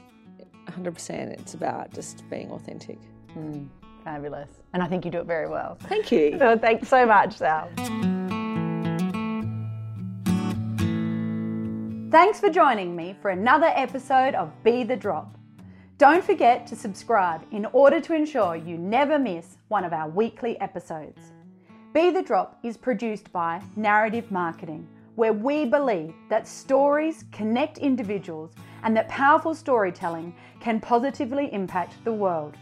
100%, 0.67 1.09
it's 1.39 1.53
about 1.53 1.93
just 1.93 2.29
being 2.29 2.51
authentic. 2.51 2.99
Fabulous, 4.03 4.49
and 4.73 4.81
I 4.81 4.87
think 4.87 5.05
you 5.05 5.11
do 5.11 5.19
it 5.19 5.27
very 5.27 5.47
well. 5.47 5.77
Thank 5.81 6.11
you. 6.11 6.37
So 6.39 6.57
thanks 6.57 6.87
so 6.87 7.05
much, 7.05 7.37
Sal. 7.37 7.69
Thanks 12.09 12.39
for 12.39 12.49
joining 12.49 12.95
me 12.95 13.15
for 13.21 13.31
another 13.31 13.67
episode 13.75 14.33
of 14.33 14.51
Be 14.63 14.83
the 14.83 14.95
Drop. 14.95 15.37
Don't 15.97 16.23
forget 16.23 16.65
to 16.67 16.75
subscribe 16.75 17.41
in 17.51 17.65
order 17.73 17.99
to 17.99 18.13
ensure 18.13 18.55
you 18.55 18.77
never 18.77 19.19
miss 19.19 19.57
one 19.67 19.83
of 19.83 19.93
our 19.93 20.07
weekly 20.07 20.59
episodes. 20.61 21.33
Be 21.93 22.11
the 22.11 22.21
Drop 22.21 22.59
is 22.63 22.75
produced 22.75 23.31
by 23.31 23.61
Narrative 23.75 24.29
Marketing, 24.29 24.85
where 25.15 25.31
we 25.31 25.63
believe 25.65 26.13
that 26.29 26.45
stories 26.47 27.23
connect 27.31 27.77
individuals 27.77 28.51
and 28.83 28.93
that 28.95 29.07
powerful 29.07 29.55
storytelling 29.55 30.35
can 30.59 30.81
positively 30.81 31.51
impact 31.53 31.93
the 32.03 32.11
world. 32.11 32.55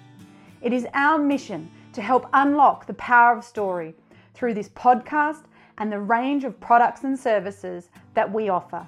It 0.61 0.73
is 0.73 0.85
our 0.93 1.17
mission 1.17 1.71
to 1.93 2.01
help 2.01 2.29
unlock 2.33 2.85
the 2.85 2.93
power 2.93 3.35
of 3.35 3.43
story 3.43 3.95
through 4.35 4.53
this 4.53 4.69
podcast 4.69 5.45
and 5.79 5.91
the 5.91 5.99
range 5.99 6.43
of 6.43 6.61
products 6.61 7.03
and 7.03 7.19
services 7.19 7.89
that 8.13 8.31
we 8.31 8.49
offer. 8.49 8.87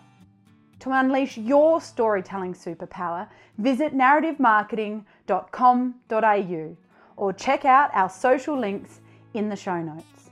To 0.81 0.91
unleash 0.91 1.35
your 1.37 1.81
storytelling 1.81 2.53
superpower, 2.53 3.27
visit 3.57 3.95
narrativemarketing.com.au 3.95 6.77
or 7.17 7.33
check 7.33 7.65
out 7.65 7.89
our 7.93 8.09
social 8.09 8.57
links 8.57 9.01
in 9.33 9.49
the 9.49 9.55
show 9.55 9.81
notes. 9.81 10.26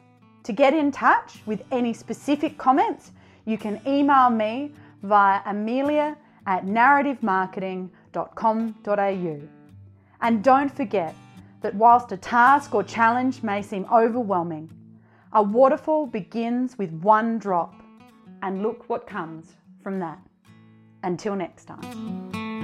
To 0.45 0.53
get 0.53 0.73
in 0.75 0.91
touch 0.91 1.41
with 1.47 1.63
any 1.71 1.91
specific 1.91 2.55
comments, 2.57 3.11
you 3.45 3.57
can 3.57 3.81
email 3.87 4.29
me 4.29 4.71
via 5.01 5.41
amelia 5.45 6.15
at 6.45 6.65
narrativemarketing.com.au. 6.65 9.41
And 10.21 10.43
don't 10.43 10.69
forget 10.69 11.15
that 11.61 11.73
whilst 11.73 12.11
a 12.11 12.17
task 12.17 12.75
or 12.75 12.83
challenge 12.83 13.41
may 13.41 13.63
seem 13.63 13.87
overwhelming, 13.91 14.69
a 15.33 15.41
waterfall 15.41 16.05
begins 16.05 16.77
with 16.77 16.91
one 16.91 17.39
drop, 17.39 17.81
and 18.43 18.61
look 18.61 18.87
what 18.87 19.07
comes 19.07 19.55
from 19.81 19.97
that. 19.99 20.19
Until 21.01 21.35
next 21.35 21.65
time. 21.65 22.54